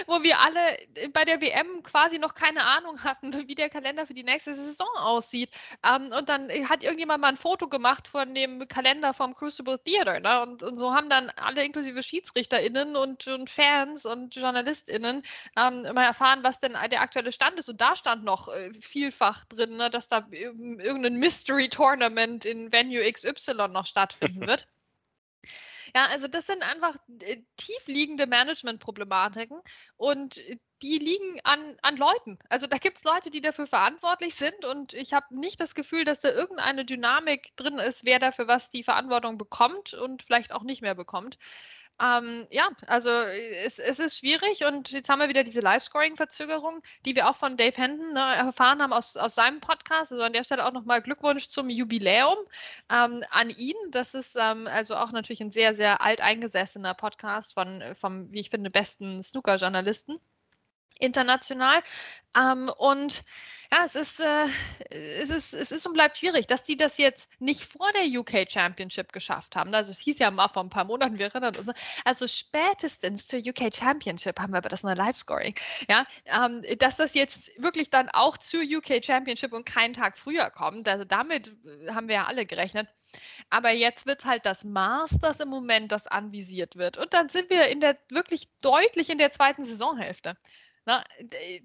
wo 0.05 0.21
wir 0.21 0.39
alle 0.39 0.59
bei 1.11 1.25
der 1.25 1.41
WM 1.41 1.81
quasi 1.81 2.19
noch 2.19 2.35
keine 2.35 2.63
Ahnung 2.63 3.03
hatten, 3.03 3.33
wie 3.47 3.55
der 3.55 3.69
Kalender 3.69 4.05
für 4.05 4.13
die 4.13 4.23
nächste 4.23 4.53
Saison 4.53 4.87
aussieht. 4.97 5.49
Ähm, 5.83 6.11
und 6.17 6.29
dann 6.29 6.49
hat 6.69 6.83
irgendjemand 6.83 7.21
mal 7.21 7.29
ein 7.29 7.37
Foto 7.37 7.67
gemacht 7.67 8.07
von 8.07 8.35
dem 8.35 8.67
Kalender 8.67 9.15
vom 9.15 9.35
Crucible 9.35 9.79
Theater. 9.83 10.19
Ne? 10.19 10.41
Und, 10.43 10.61
und 10.61 10.77
so 10.77 10.93
haben 10.93 11.09
dann 11.09 11.31
alle 11.31 11.65
inklusive 11.65 12.03
SchiedsrichterInnen 12.03 12.95
und, 12.95 13.25
und 13.25 13.49
Fans 13.49 14.05
und 14.05 14.35
JournalistInnen 14.35 15.23
ähm, 15.57 15.81
mal 15.93 16.05
erfahren, 16.05 16.43
was 16.43 16.59
denn 16.59 16.77
der 16.91 17.01
aktuelle 17.01 17.31
Stand 17.31 17.57
ist. 17.57 17.69
Und 17.69 17.81
da 17.81 17.95
stand 17.95 18.23
noch 18.23 18.49
äh, 18.49 18.71
vielfach 18.79 19.45
drin, 19.45 19.77
ne, 19.77 19.89
dass 19.89 20.07
da 20.07 20.27
irgendein 20.29 21.15
Mystery 21.15 21.69
Tournament 21.69 22.45
in 22.45 22.71
Venue 22.71 23.01
XY 23.11 23.69
noch 23.69 23.94
stattfinden 23.95 24.45
wird. 24.45 24.67
Ja, 25.95 26.07
also 26.07 26.27
das 26.27 26.45
sind 26.45 26.61
einfach 26.61 26.95
äh, 27.21 27.37
tiefliegende 27.55 28.27
Management-Problematiken 28.27 29.61
und 29.95 30.41
die 30.81 30.97
liegen 30.97 31.39
an, 31.45 31.77
an 31.81 31.95
Leuten. 31.95 32.37
Also 32.49 32.67
da 32.67 32.77
gibt 32.77 32.97
es 32.97 33.03
Leute, 33.05 33.29
die 33.29 33.39
dafür 33.39 33.65
verantwortlich 33.65 34.35
sind 34.35 34.65
und 34.65 34.93
ich 34.93 35.13
habe 35.13 35.39
nicht 35.39 35.61
das 35.61 35.73
Gefühl, 35.73 36.03
dass 36.03 36.19
da 36.19 36.31
irgendeine 36.31 36.83
Dynamik 36.83 37.55
drin 37.55 37.79
ist, 37.79 38.03
wer 38.03 38.19
dafür 38.19 38.49
was 38.49 38.69
die 38.69 38.83
Verantwortung 38.83 39.37
bekommt 39.37 39.93
und 39.93 40.23
vielleicht 40.23 40.51
auch 40.51 40.63
nicht 40.63 40.81
mehr 40.81 40.95
bekommt. 40.95 41.37
Ähm, 42.01 42.45
ja, 42.49 42.69
also 42.87 43.09
es, 43.09 43.79
es, 43.79 43.99
ist 43.99 44.17
schwierig 44.17 44.65
und 44.65 44.91
jetzt 44.91 45.07
haben 45.07 45.19
wir 45.19 45.29
wieder 45.29 45.45
diese 45.45 45.61
Live-Scoring-Verzögerung, 45.61 46.81
die 47.05 47.15
wir 47.15 47.29
auch 47.29 47.37
von 47.37 47.55
Dave 47.55 47.77
Hendon 47.77 48.13
ne, 48.13 48.19
erfahren 48.19 48.81
haben 48.81 48.91
aus, 48.91 49.15
aus 49.15 49.35
seinem 49.35 49.61
Podcast. 49.61 50.11
Also 50.11 50.23
an 50.23 50.33
der 50.33 50.43
Stelle 50.43 50.65
auch 50.65 50.73
nochmal 50.73 51.01
Glückwunsch 51.01 51.47
zum 51.47 51.69
Jubiläum 51.69 52.37
ähm, 52.91 53.23
an 53.29 53.49
ihn. 53.49 53.75
Das 53.91 54.13
ist 54.13 54.35
ähm, 54.37 54.67
also 54.67 54.95
auch 54.95 55.11
natürlich 55.13 55.41
ein 55.41 55.51
sehr, 55.51 55.73
sehr 55.73 56.01
alteingesessener 56.01 56.93
Podcast 56.95 57.53
von, 57.53 57.81
vom, 57.95 58.31
wie 58.31 58.41
ich 58.41 58.49
finde, 58.49 58.69
besten 58.69 59.23
Snooker-Journalisten 59.23 60.19
international. 60.99 61.81
Ähm, 62.35 62.69
und 62.77 63.23
ja, 63.71 63.85
es 63.85 63.95
ist, 63.95 64.19
äh, 64.19 64.45
es 64.89 65.29
ist, 65.29 65.53
es 65.53 65.71
ist 65.71 65.85
und 65.87 65.93
bleibt 65.93 66.17
schwierig, 66.17 66.47
dass 66.47 66.63
die 66.63 66.77
das 66.77 66.97
jetzt 66.97 67.29
nicht 67.39 67.63
vor 67.63 67.91
der 67.93 68.19
UK 68.19 68.49
Championship 68.49 69.11
geschafft 69.11 69.55
haben. 69.55 69.73
Also 69.73 69.91
es 69.91 69.99
hieß 69.99 70.19
ja 70.19 70.31
mal 70.31 70.47
vor 70.47 70.63
ein 70.63 70.69
paar 70.69 70.85
Monaten, 70.85 71.17
wir 71.17 71.27
erinnern 71.27 71.55
uns. 71.55 71.69
Also 72.03 72.27
spätestens 72.27 73.27
zur 73.27 73.39
UK 73.39 73.73
Championship 73.73 74.39
haben 74.39 74.53
wir 74.53 74.59
aber 74.59 74.69
das 74.69 74.83
neue 74.83 74.95
Live-Scoring. 74.95 75.55
Ja, 75.89 76.05
ähm, 76.25 76.61
dass 76.79 76.95
das 76.95 77.13
jetzt 77.13 77.51
wirklich 77.57 77.89
dann 77.89 78.09
auch 78.09 78.37
zur 78.37 78.61
UK 78.61 79.03
Championship 79.03 79.53
und 79.53 79.65
keinen 79.65 79.93
Tag 79.93 80.17
früher 80.17 80.49
kommt. 80.51 80.87
Also 80.87 81.03
damit 81.05 81.47
äh, 81.65 81.91
haben 81.91 82.07
wir 82.07 82.15
ja 82.15 82.23
alle 82.25 82.45
gerechnet. 82.45 82.87
Aber 83.49 83.71
jetzt 83.71 84.05
wird 84.05 84.25
halt 84.25 84.45
das 84.45 84.63
Masters 84.63 85.39
im 85.39 85.49
Moment, 85.49 85.91
das 85.91 86.07
anvisiert 86.07 86.75
wird. 86.75 86.97
Und 86.97 87.13
dann 87.13 87.29
sind 87.29 87.49
wir 87.49 87.67
in 87.67 87.79
der 87.79 87.97
wirklich 88.09 88.49
deutlich 88.61 89.09
in 89.09 89.17
der 89.17 89.31
zweiten 89.31 89.63
Saisonhälfte. 89.63 90.37
Na, 90.85 91.03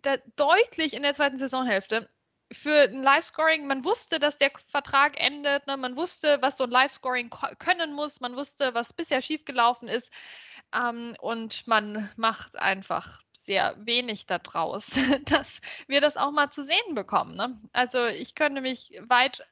da, 0.03 0.17
deutlich 0.37 0.95
in 0.95 1.03
der 1.03 1.15
zweiten 1.15 1.37
Saisonhälfte. 1.37 2.09
für 2.53 2.83
ein 2.83 3.03
Live-Scoring, 3.03 3.67
man 3.67 3.85
wusste, 3.85 4.19
dass 4.19 4.39
der 4.39 4.51
Vertrag 4.67 5.21
endet, 5.21 5.69
ne? 5.69 5.77
man 5.77 5.97
wusste, 5.97 6.39
was 6.41 6.57
so 6.57 6.65
ein 6.65 6.71
Live-Scoring 6.71 7.31
können 7.61 7.93
muss, 7.93 8.21
man 8.21 8.35
wusste, 8.35 8.75
was 8.75 8.93
bisher 8.93 9.23
schiefgelaufen 9.23 9.89
ist 9.89 10.13
ähm, 10.75 11.15
und 11.21 11.67
man 11.69 12.11
macht 12.17 12.57
einfach 12.59 13.23
sehr 13.33 13.77
wenig 13.79 14.27
daraus, 14.27 14.91
dass 15.27 15.61
wir 15.87 16.01
das 16.01 16.17
auch 16.17 16.33
mal 16.33 16.51
zu 16.51 16.65
sehen 16.65 16.95
bekommen. 16.95 17.37
Ne? 17.37 17.61
Also 17.73 18.07
ich 18.07 18.35
könnte 18.35 18.61
mich 18.61 18.99
weit 19.03 19.47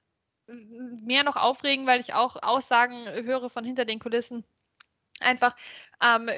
mehr 0.47 1.25
noch 1.25 1.37
aufregen, 1.37 1.87
weil 1.87 2.01
ich 2.01 2.15
auch 2.15 2.43
Aussagen 2.43 3.07
höre 3.25 3.51
von 3.51 3.65
hinter 3.65 3.85
den 3.85 3.99
Kulissen, 3.99 4.45
einfach 5.21 5.55
ähm, 6.03 6.31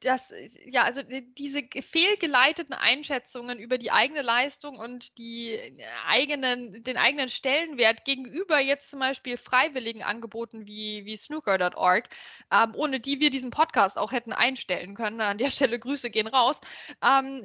das 0.00 0.32
ja 0.64 0.84
also 0.84 1.02
diese 1.02 1.62
fehlgeleiteten 1.82 2.74
Einschätzungen 2.74 3.58
über 3.58 3.78
die 3.78 3.90
eigene 3.90 4.22
Leistung 4.22 4.78
und 4.78 5.18
die 5.18 5.58
eigenen 6.06 6.82
den 6.82 6.96
eigenen 6.96 7.28
Stellenwert 7.28 8.04
gegenüber 8.04 8.60
jetzt 8.60 8.90
zum 8.90 9.00
Beispiel 9.00 9.36
freiwilligen 9.36 10.02
Angeboten 10.02 10.66
wie 10.66 11.04
wie 11.04 11.16
Snooker.org 11.16 12.08
ähm, 12.52 12.74
ohne 12.74 13.00
die 13.00 13.20
wir 13.20 13.30
diesen 13.30 13.50
Podcast 13.50 13.98
auch 13.98 14.12
hätten 14.12 14.32
einstellen 14.32 14.94
können. 14.94 15.20
An 15.20 15.38
der 15.38 15.50
Stelle 15.50 15.78
Grüße 15.78 16.10
gehen 16.10 16.28
raus. 16.28 16.60
Ähm, 17.02 17.44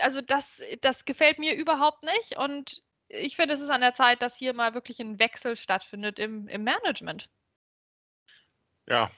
also 0.00 0.20
das 0.20 0.62
das 0.82 1.04
gefällt 1.04 1.38
mir 1.38 1.54
überhaupt 1.54 2.02
nicht 2.02 2.36
und 2.36 2.82
ich 3.08 3.36
finde 3.36 3.54
es 3.54 3.60
ist 3.60 3.70
an 3.70 3.80
der 3.80 3.94
Zeit 3.94 4.20
dass 4.20 4.36
hier 4.36 4.52
mal 4.52 4.74
wirklich 4.74 5.00
ein 5.00 5.18
Wechsel 5.18 5.56
stattfindet 5.56 6.18
im, 6.18 6.48
im 6.48 6.64
Management. 6.64 7.30
Ja 8.86 9.10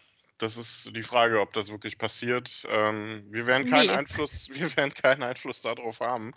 das 0.42 0.56
ist 0.56 0.94
die 0.96 1.02
Frage, 1.02 1.40
ob 1.40 1.52
das 1.52 1.70
wirklich 1.70 1.98
passiert. 1.98 2.66
Ähm, 2.68 3.24
wir 3.30 3.46
werden 3.46 3.70
keinen 3.70 3.86
nee. 3.86 3.92
Einfluss, 3.92 4.48
wir 4.52 4.76
werden 4.76 4.92
keinen 4.92 5.22
Einfluss 5.22 5.62
darauf 5.62 6.00
haben. 6.00 6.32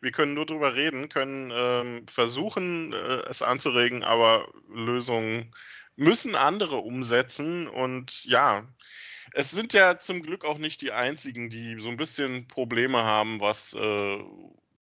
Wir 0.00 0.12
können 0.12 0.34
nur 0.34 0.46
darüber 0.46 0.74
reden, 0.74 1.08
können 1.08 1.52
ähm, 1.54 2.08
versuchen, 2.08 2.92
äh, 2.92 3.22
es 3.28 3.42
anzuregen, 3.42 4.02
aber 4.02 4.50
Lösungen 4.68 5.54
müssen 5.96 6.34
andere 6.34 6.76
umsetzen. 6.76 7.68
Und 7.68 8.24
ja, 8.24 8.66
es 9.32 9.50
sind 9.50 9.72
ja 9.72 9.98
zum 9.98 10.22
Glück 10.22 10.44
auch 10.44 10.58
nicht 10.58 10.80
die 10.80 10.92
einzigen, 10.92 11.50
die 11.50 11.78
so 11.80 11.90
ein 11.90 11.96
bisschen 11.96 12.48
Probleme 12.48 13.02
haben, 13.04 13.40
was 13.40 13.74
äh, 13.74 14.18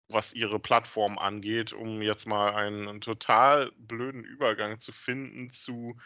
was 0.08 0.32
ihre 0.32 0.58
Plattform 0.58 1.18
angeht, 1.18 1.72
um 1.72 2.02
jetzt 2.02 2.26
mal 2.26 2.54
einen, 2.54 2.88
einen 2.88 3.00
total 3.00 3.72
blöden 3.76 4.22
Übergang 4.22 4.78
zu 4.78 4.92
finden 4.92 5.50
zu 5.50 5.96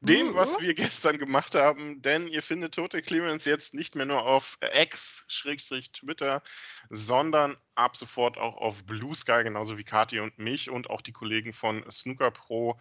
dem, 0.00 0.34
was 0.34 0.60
wir 0.60 0.74
gestern 0.74 1.18
gemacht 1.18 1.54
haben, 1.54 2.00
denn 2.02 2.26
ihr 2.26 2.42
findet 2.42 2.74
Total 2.74 3.02
Clearance 3.02 3.48
jetzt 3.48 3.74
nicht 3.74 3.94
mehr 3.94 4.06
nur 4.06 4.24
auf 4.24 4.58
X-Twitter, 4.60 6.42
sondern 6.88 7.56
ab 7.74 7.96
sofort 7.96 8.38
auch 8.38 8.56
auf 8.56 8.84
Blue 8.84 9.14
Sky, 9.14 9.42
genauso 9.44 9.76
wie 9.78 9.84
Kati 9.84 10.20
und 10.20 10.38
mich 10.38 10.70
und 10.70 10.88
auch 10.90 11.02
die 11.02 11.12
Kollegen 11.12 11.52
von 11.52 11.84
Snooker 11.90 12.30
Pro. 12.30 12.80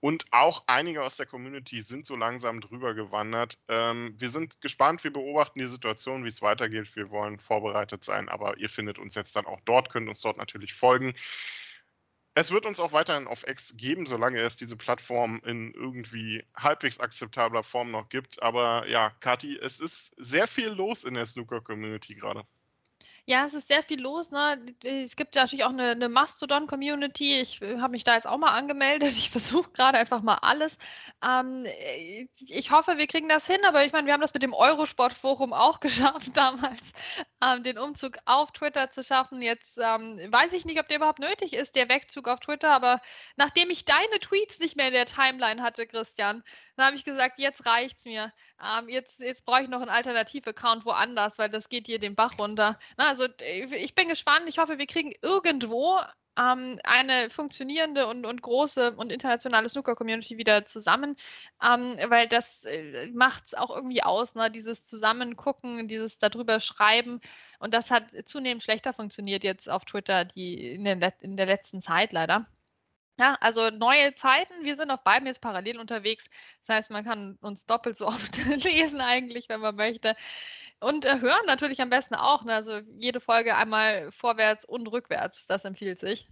Und 0.00 0.26
auch 0.32 0.64
einige 0.66 1.04
aus 1.04 1.16
der 1.16 1.26
Community 1.26 1.80
sind 1.80 2.06
so 2.06 2.16
langsam 2.16 2.60
drüber 2.60 2.94
gewandert. 2.94 3.56
Ähm, 3.68 4.16
wir 4.18 4.28
sind 4.28 4.60
gespannt, 4.60 5.04
wir 5.04 5.12
beobachten 5.12 5.60
die 5.60 5.66
Situation, 5.66 6.24
wie 6.24 6.28
es 6.28 6.42
weitergeht. 6.42 6.96
Wir 6.96 7.10
wollen 7.10 7.38
vorbereitet 7.38 8.02
sein, 8.02 8.28
aber 8.28 8.58
ihr 8.58 8.68
findet 8.68 8.98
uns 8.98 9.14
jetzt 9.14 9.36
dann 9.36 9.46
auch 9.46 9.60
dort, 9.64 9.90
könnt 9.90 10.08
uns 10.08 10.20
dort 10.20 10.38
natürlich 10.38 10.74
folgen. 10.74 11.14
Es 12.34 12.50
wird 12.50 12.64
uns 12.64 12.80
auch 12.80 12.92
weiterhin 12.92 13.26
auf 13.26 13.46
X 13.46 13.76
geben, 13.76 14.06
solange 14.06 14.40
es 14.40 14.56
diese 14.56 14.76
Plattform 14.76 15.42
in 15.44 15.72
irgendwie 15.74 16.44
halbwegs 16.56 16.98
akzeptabler 16.98 17.62
Form 17.62 17.90
noch 17.90 18.08
gibt. 18.08 18.42
Aber 18.42 18.88
ja, 18.88 19.10
Kati, 19.20 19.58
es 19.58 19.80
ist 19.80 20.14
sehr 20.16 20.46
viel 20.46 20.68
los 20.68 21.04
in 21.04 21.14
der 21.14 21.26
Snooker-Community 21.26 22.14
gerade. 22.14 22.44
Ja, 23.24 23.46
es 23.46 23.54
ist 23.54 23.68
sehr 23.68 23.84
viel 23.84 24.00
los. 24.00 24.32
Ne? 24.32 24.60
Es 24.82 25.14
gibt 25.14 25.36
natürlich 25.36 25.64
auch 25.64 25.70
eine, 25.70 25.90
eine 25.90 26.08
Mastodon-Community. 26.08 27.40
Ich 27.40 27.62
äh, 27.62 27.78
habe 27.78 27.92
mich 27.92 28.02
da 28.02 28.16
jetzt 28.16 28.26
auch 28.26 28.38
mal 28.38 28.50
angemeldet. 28.52 29.12
Ich 29.22 29.30
versuche 29.30 29.70
gerade 29.70 29.98
einfach 29.98 30.22
mal 30.22 30.38
alles. 30.42 30.76
Ähm, 31.24 31.64
äh, 31.64 32.26
ich 32.38 32.70
hoffe, 32.72 32.98
wir 32.98 33.06
kriegen 33.06 33.28
das 33.28 33.46
hin, 33.46 33.60
aber 33.66 33.84
ich 33.84 33.92
meine, 33.92 34.06
wir 34.06 34.12
haben 34.14 34.20
das 34.20 34.34
mit 34.34 34.42
dem 34.42 34.54
Eurosport-Forum 34.54 35.52
auch 35.52 35.78
geschafft 35.80 36.36
damals, 36.36 36.92
ähm, 37.42 37.62
den 37.62 37.78
Umzug 37.78 38.18
auf 38.24 38.52
Twitter 38.52 38.90
zu 38.90 39.02
schaffen. 39.02 39.42
Jetzt 39.42 39.78
ähm, 39.78 40.18
weiß 40.30 40.52
ich 40.52 40.64
nicht, 40.64 40.78
ob 40.78 40.88
der 40.88 40.98
überhaupt 40.98 41.18
nötig 41.18 41.54
ist, 41.54 41.74
der 41.74 41.88
Wegzug 41.88 42.28
auf 42.28 42.40
Twitter, 42.40 42.70
aber 42.70 43.00
nachdem 43.36 43.70
ich 43.70 43.84
deine 43.84 44.20
Tweets 44.20 44.60
nicht 44.60 44.76
mehr 44.76 44.88
in 44.88 44.92
der 44.92 45.06
Timeline 45.06 45.62
hatte, 45.62 45.86
Christian, 45.86 46.44
dann 46.76 46.86
habe 46.86 46.96
ich 46.96 47.04
gesagt, 47.04 47.38
jetzt 47.38 47.66
reicht's 47.66 48.04
mir. 48.04 48.32
Ähm, 48.62 48.88
jetzt 48.88 49.20
jetzt 49.20 49.44
brauche 49.44 49.62
ich 49.62 49.68
noch 49.68 49.80
einen 49.80 49.90
Alternativ-Account 49.90 50.84
woanders, 50.84 51.38
weil 51.38 51.48
das 51.48 51.68
geht 51.68 51.86
hier 51.86 51.98
den 51.98 52.14
Bach 52.14 52.38
runter. 52.38 52.78
Na, 52.96 53.08
also 53.08 53.26
ich 53.40 53.94
bin 53.94 54.08
gespannt. 54.08 54.44
Ich 54.48 54.58
hoffe, 54.58 54.78
wir 54.78 54.86
kriegen 54.86 55.12
irgendwo 55.22 56.00
ähm, 56.38 56.78
eine 56.84 57.30
funktionierende 57.30 58.06
und, 58.06 58.24
und 58.26 58.42
große 58.42 58.96
und 58.96 59.12
internationale 59.12 59.68
Snooker-Community 59.68 60.38
wieder 60.38 60.64
zusammen, 60.64 61.16
ähm, 61.62 61.96
weil 62.08 62.28
das 62.28 62.64
äh, 62.64 63.08
macht 63.12 63.46
es 63.46 63.54
auch 63.54 63.74
irgendwie 63.74 64.02
aus, 64.02 64.34
ne? 64.34 64.50
dieses 64.50 64.84
Zusammengucken, 64.84 65.88
dieses 65.88 66.18
darüber 66.18 66.60
schreiben. 66.60 67.20
Und 67.58 67.74
das 67.74 67.90
hat 67.90 68.04
zunehmend 68.24 68.62
schlechter 68.62 68.92
funktioniert 68.92 69.44
jetzt 69.44 69.68
auf 69.68 69.84
Twitter 69.84 70.24
die, 70.24 70.74
in, 70.74 70.84
den, 70.84 71.00
in 71.20 71.36
der 71.36 71.46
letzten 71.46 71.82
Zeit 71.82 72.12
leider. 72.12 72.46
Ja, 73.18 73.36
also 73.40 73.70
neue 73.70 74.14
Zeiten. 74.14 74.64
Wir 74.64 74.74
sind 74.74 74.90
auf 74.90 75.04
beiden 75.04 75.26
jetzt 75.26 75.40
parallel 75.42 75.78
unterwegs. 75.78 76.24
Das 76.66 76.76
heißt, 76.76 76.90
man 76.90 77.04
kann 77.04 77.38
uns 77.42 77.66
doppelt 77.66 77.98
so 77.98 78.06
oft 78.06 78.36
lesen 78.64 79.00
eigentlich, 79.00 79.48
wenn 79.48 79.60
man 79.60 79.76
möchte. 79.76 80.16
Und 80.82 81.04
äh, 81.04 81.20
hören 81.20 81.46
natürlich 81.46 81.80
am 81.80 81.90
besten 81.90 82.16
auch. 82.16 82.44
Ne? 82.44 82.54
Also 82.54 82.80
jede 82.96 83.20
Folge 83.20 83.56
einmal 83.56 84.10
vorwärts 84.10 84.64
und 84.64 84.88
rückwärts. 84.88 85.46
Das 85.46 85.64
empfiehlt 85.64 86.00
sich. 86.00 86.28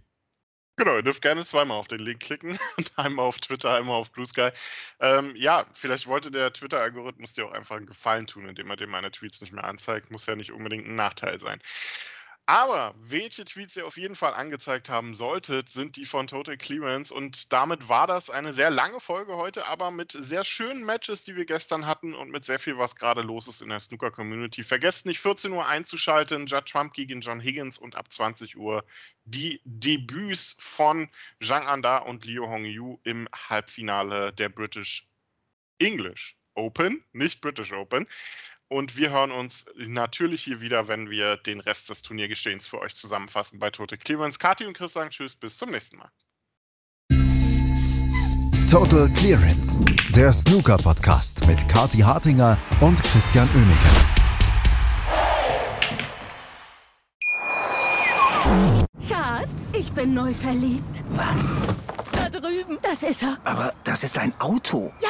Genau, 0.75 0.95
ihr 0.95 1.03
dürft 1.03 1.21
gerne 1.21 1.45
zweimal 1.45 1.77
auf 1.77 1.87
den 1.87 1.99
Link 1.99 2.21
klicken. 2.21 2.59
einmal 2.97 3.25
auf 3.25 3.39
Twitter, 3.39 3.73
einmal 3.73 3.95
auf 3.95 4.11
Blue 4.11 4.25
Sky. 4.25 4.49
Ähm, 4.99 5.33
ja, 5.37 5.65
vielleicht 5.73 6.07
wollte 6.07 6.31
der 6.31 6.51
Twitter-Algorithmus 6.51 7.33
dir 7.33 7.45
auch 7.45 7.51
einfach 7.51 7.77
einen 7.77 7.85
Gefallen 7.85 8.27
tun, 8.27 8.47
indem 8.47 8.69
er 8.69 8.75
dir 8.75 8.87
meine 8.87 9.11
Tweets 9.11 9.39
nicht 9.39 9.53
mehr 9.53 9.63
anzeigt. 9.63 10.11
Muss 10.11 10.25
ja 10.25 10.35
nicht 10.35 10.51
unbedingt 10.51 10.87
ein 10.87 10.95
Nachteil 10.95 11.39
sein. 11.39 11.61
Aber 12.51 12.93
welche 12.99 13.45
Tweets 13.45 13.77
ihr 13.77 13.87
auf 13.87 13.95
jeden 13.95 14.13
Fall 14.13 14.33
angezeigt 14.33 14.89
haben 14.89 15.13
solltet, 15.13 15.69
sind 15.69 15.95
die 15.95 16.03
von 16.03 16.27
Total 16.27 16.57
Clearance. 16.57 17.13
Und 17.13 17.53
damit 17.53 17.87
war 17.87 18.07
das 18.07 18.29
eine 18.29 18.51
sehr 18.51 18.69
lange 18.69 18.99
Folge 18.99 19.37
heute, 19.37 19.67
aber 19.67 19.89
mit 19.89 20.11
sehr 20.11 20.43
schönen 20.43 20.83
Matches, 20.83 21.23
die 21.23 21.37
wir 21.37 21.45
gestern 21.45 21.87
hatten 21.87 22.13
und 22.13 22.29
mit 22.29 22.43
sehr 22.43 22.59
viel, 22.59 22.77
was 22.77 22.97
gerade 22.97 23.21
los 23.21 23.47
ist 23.47 23.61
in 23.61 23.69
der 23.69 23.79
Snooker-Community. 23.79 24.63
Vergesst 24.63 25.05
nicht, 25.05 25.21
14 25.21 25.53
Uhr 25.53 25.65
einzuschalten. 25.65 26.45
Judd 26.45 26.65
Trump 26.65 26.91
gegen 26.93 27.21
John 27.21 27.39
Higgins 27.39 27.77
und 27.77 27.95
ab 27.95 28.11
20 28.11 28.57
Uhr 28.57 28.83
die 29.23 29.61
Debüts 29.63 30.57
von 30.59 31.07
Zhang 31.41 31.65
Anda 31.65 31.99
und 31.99 32.25
Liu 32.25 32.47
Hongyu 32.47 32.99
im 33.05 33.29
Halbfinale 33.33 34.33
der 34.33 34.49
British 34.49 35.07
English 35.79 36.35
Open, 36.53 37.01
nicht 37.13 37.39
British 37.39 37.71
Open. 37.71 38.07
Und 38.71 38.95
wir 38.95 39.09
hören 39.09 39.31
uns 39.31 39.65
natürlich 39.75 40.45
hier 40.45 40.61
wieder, 40.61 40.87
wenn 40.87 41.09
wir 41.09 41.35
den 41.35 41.59
Rest 41.59 41.89
des 41.89 42.03
Turniergeschehens 42.03 42.69
für 42.69 42.79
euch 42.79 42.95
zusammenfassen 42.95 43.59
bei 43.59 43.69
Tote 43.69 43.97
Clearance. 43.97 44.39
Kathi 44.39 44.65
und 44.65 44.77
Chris 44.77 44.93
sagen 44.93 45.09
Tschüss, 45.09 45.35
bis 45.35 45.57
zum 45.57 45.71
nächsten 45.71 45.97
Mal. 45.97 46.09
Total 48.71 49.09
Clearance, 49.11 49.83
der 50.15 50.31
Snooker-Podcast 50.31 51.45
mit 51.47 51.67
Kathi 51.67 51.97
Hartinger 51.97 52.57
und 52.79 53.03
Christian 53.03 53.49
Oemeke. 53.53 53.89
Schatz, 59.05 59.73
ich 59.73 59.91
bin 59.91 60.13
neu 60.13 60.33
verliebt. 60.33 61.03
Was? 61.09 61.57
Da 62.13 62.29
drüben. 62.29 62.79
Das 62.81 63.03
ist 63.03 63.23
er. 63.23 63.37
Aber 63.43 63.73
das 63.83 64.05
ist 64.05 64.17
ein 64.17 64.33
Auto. 64.39 64.93
Ja, 65.01 65.09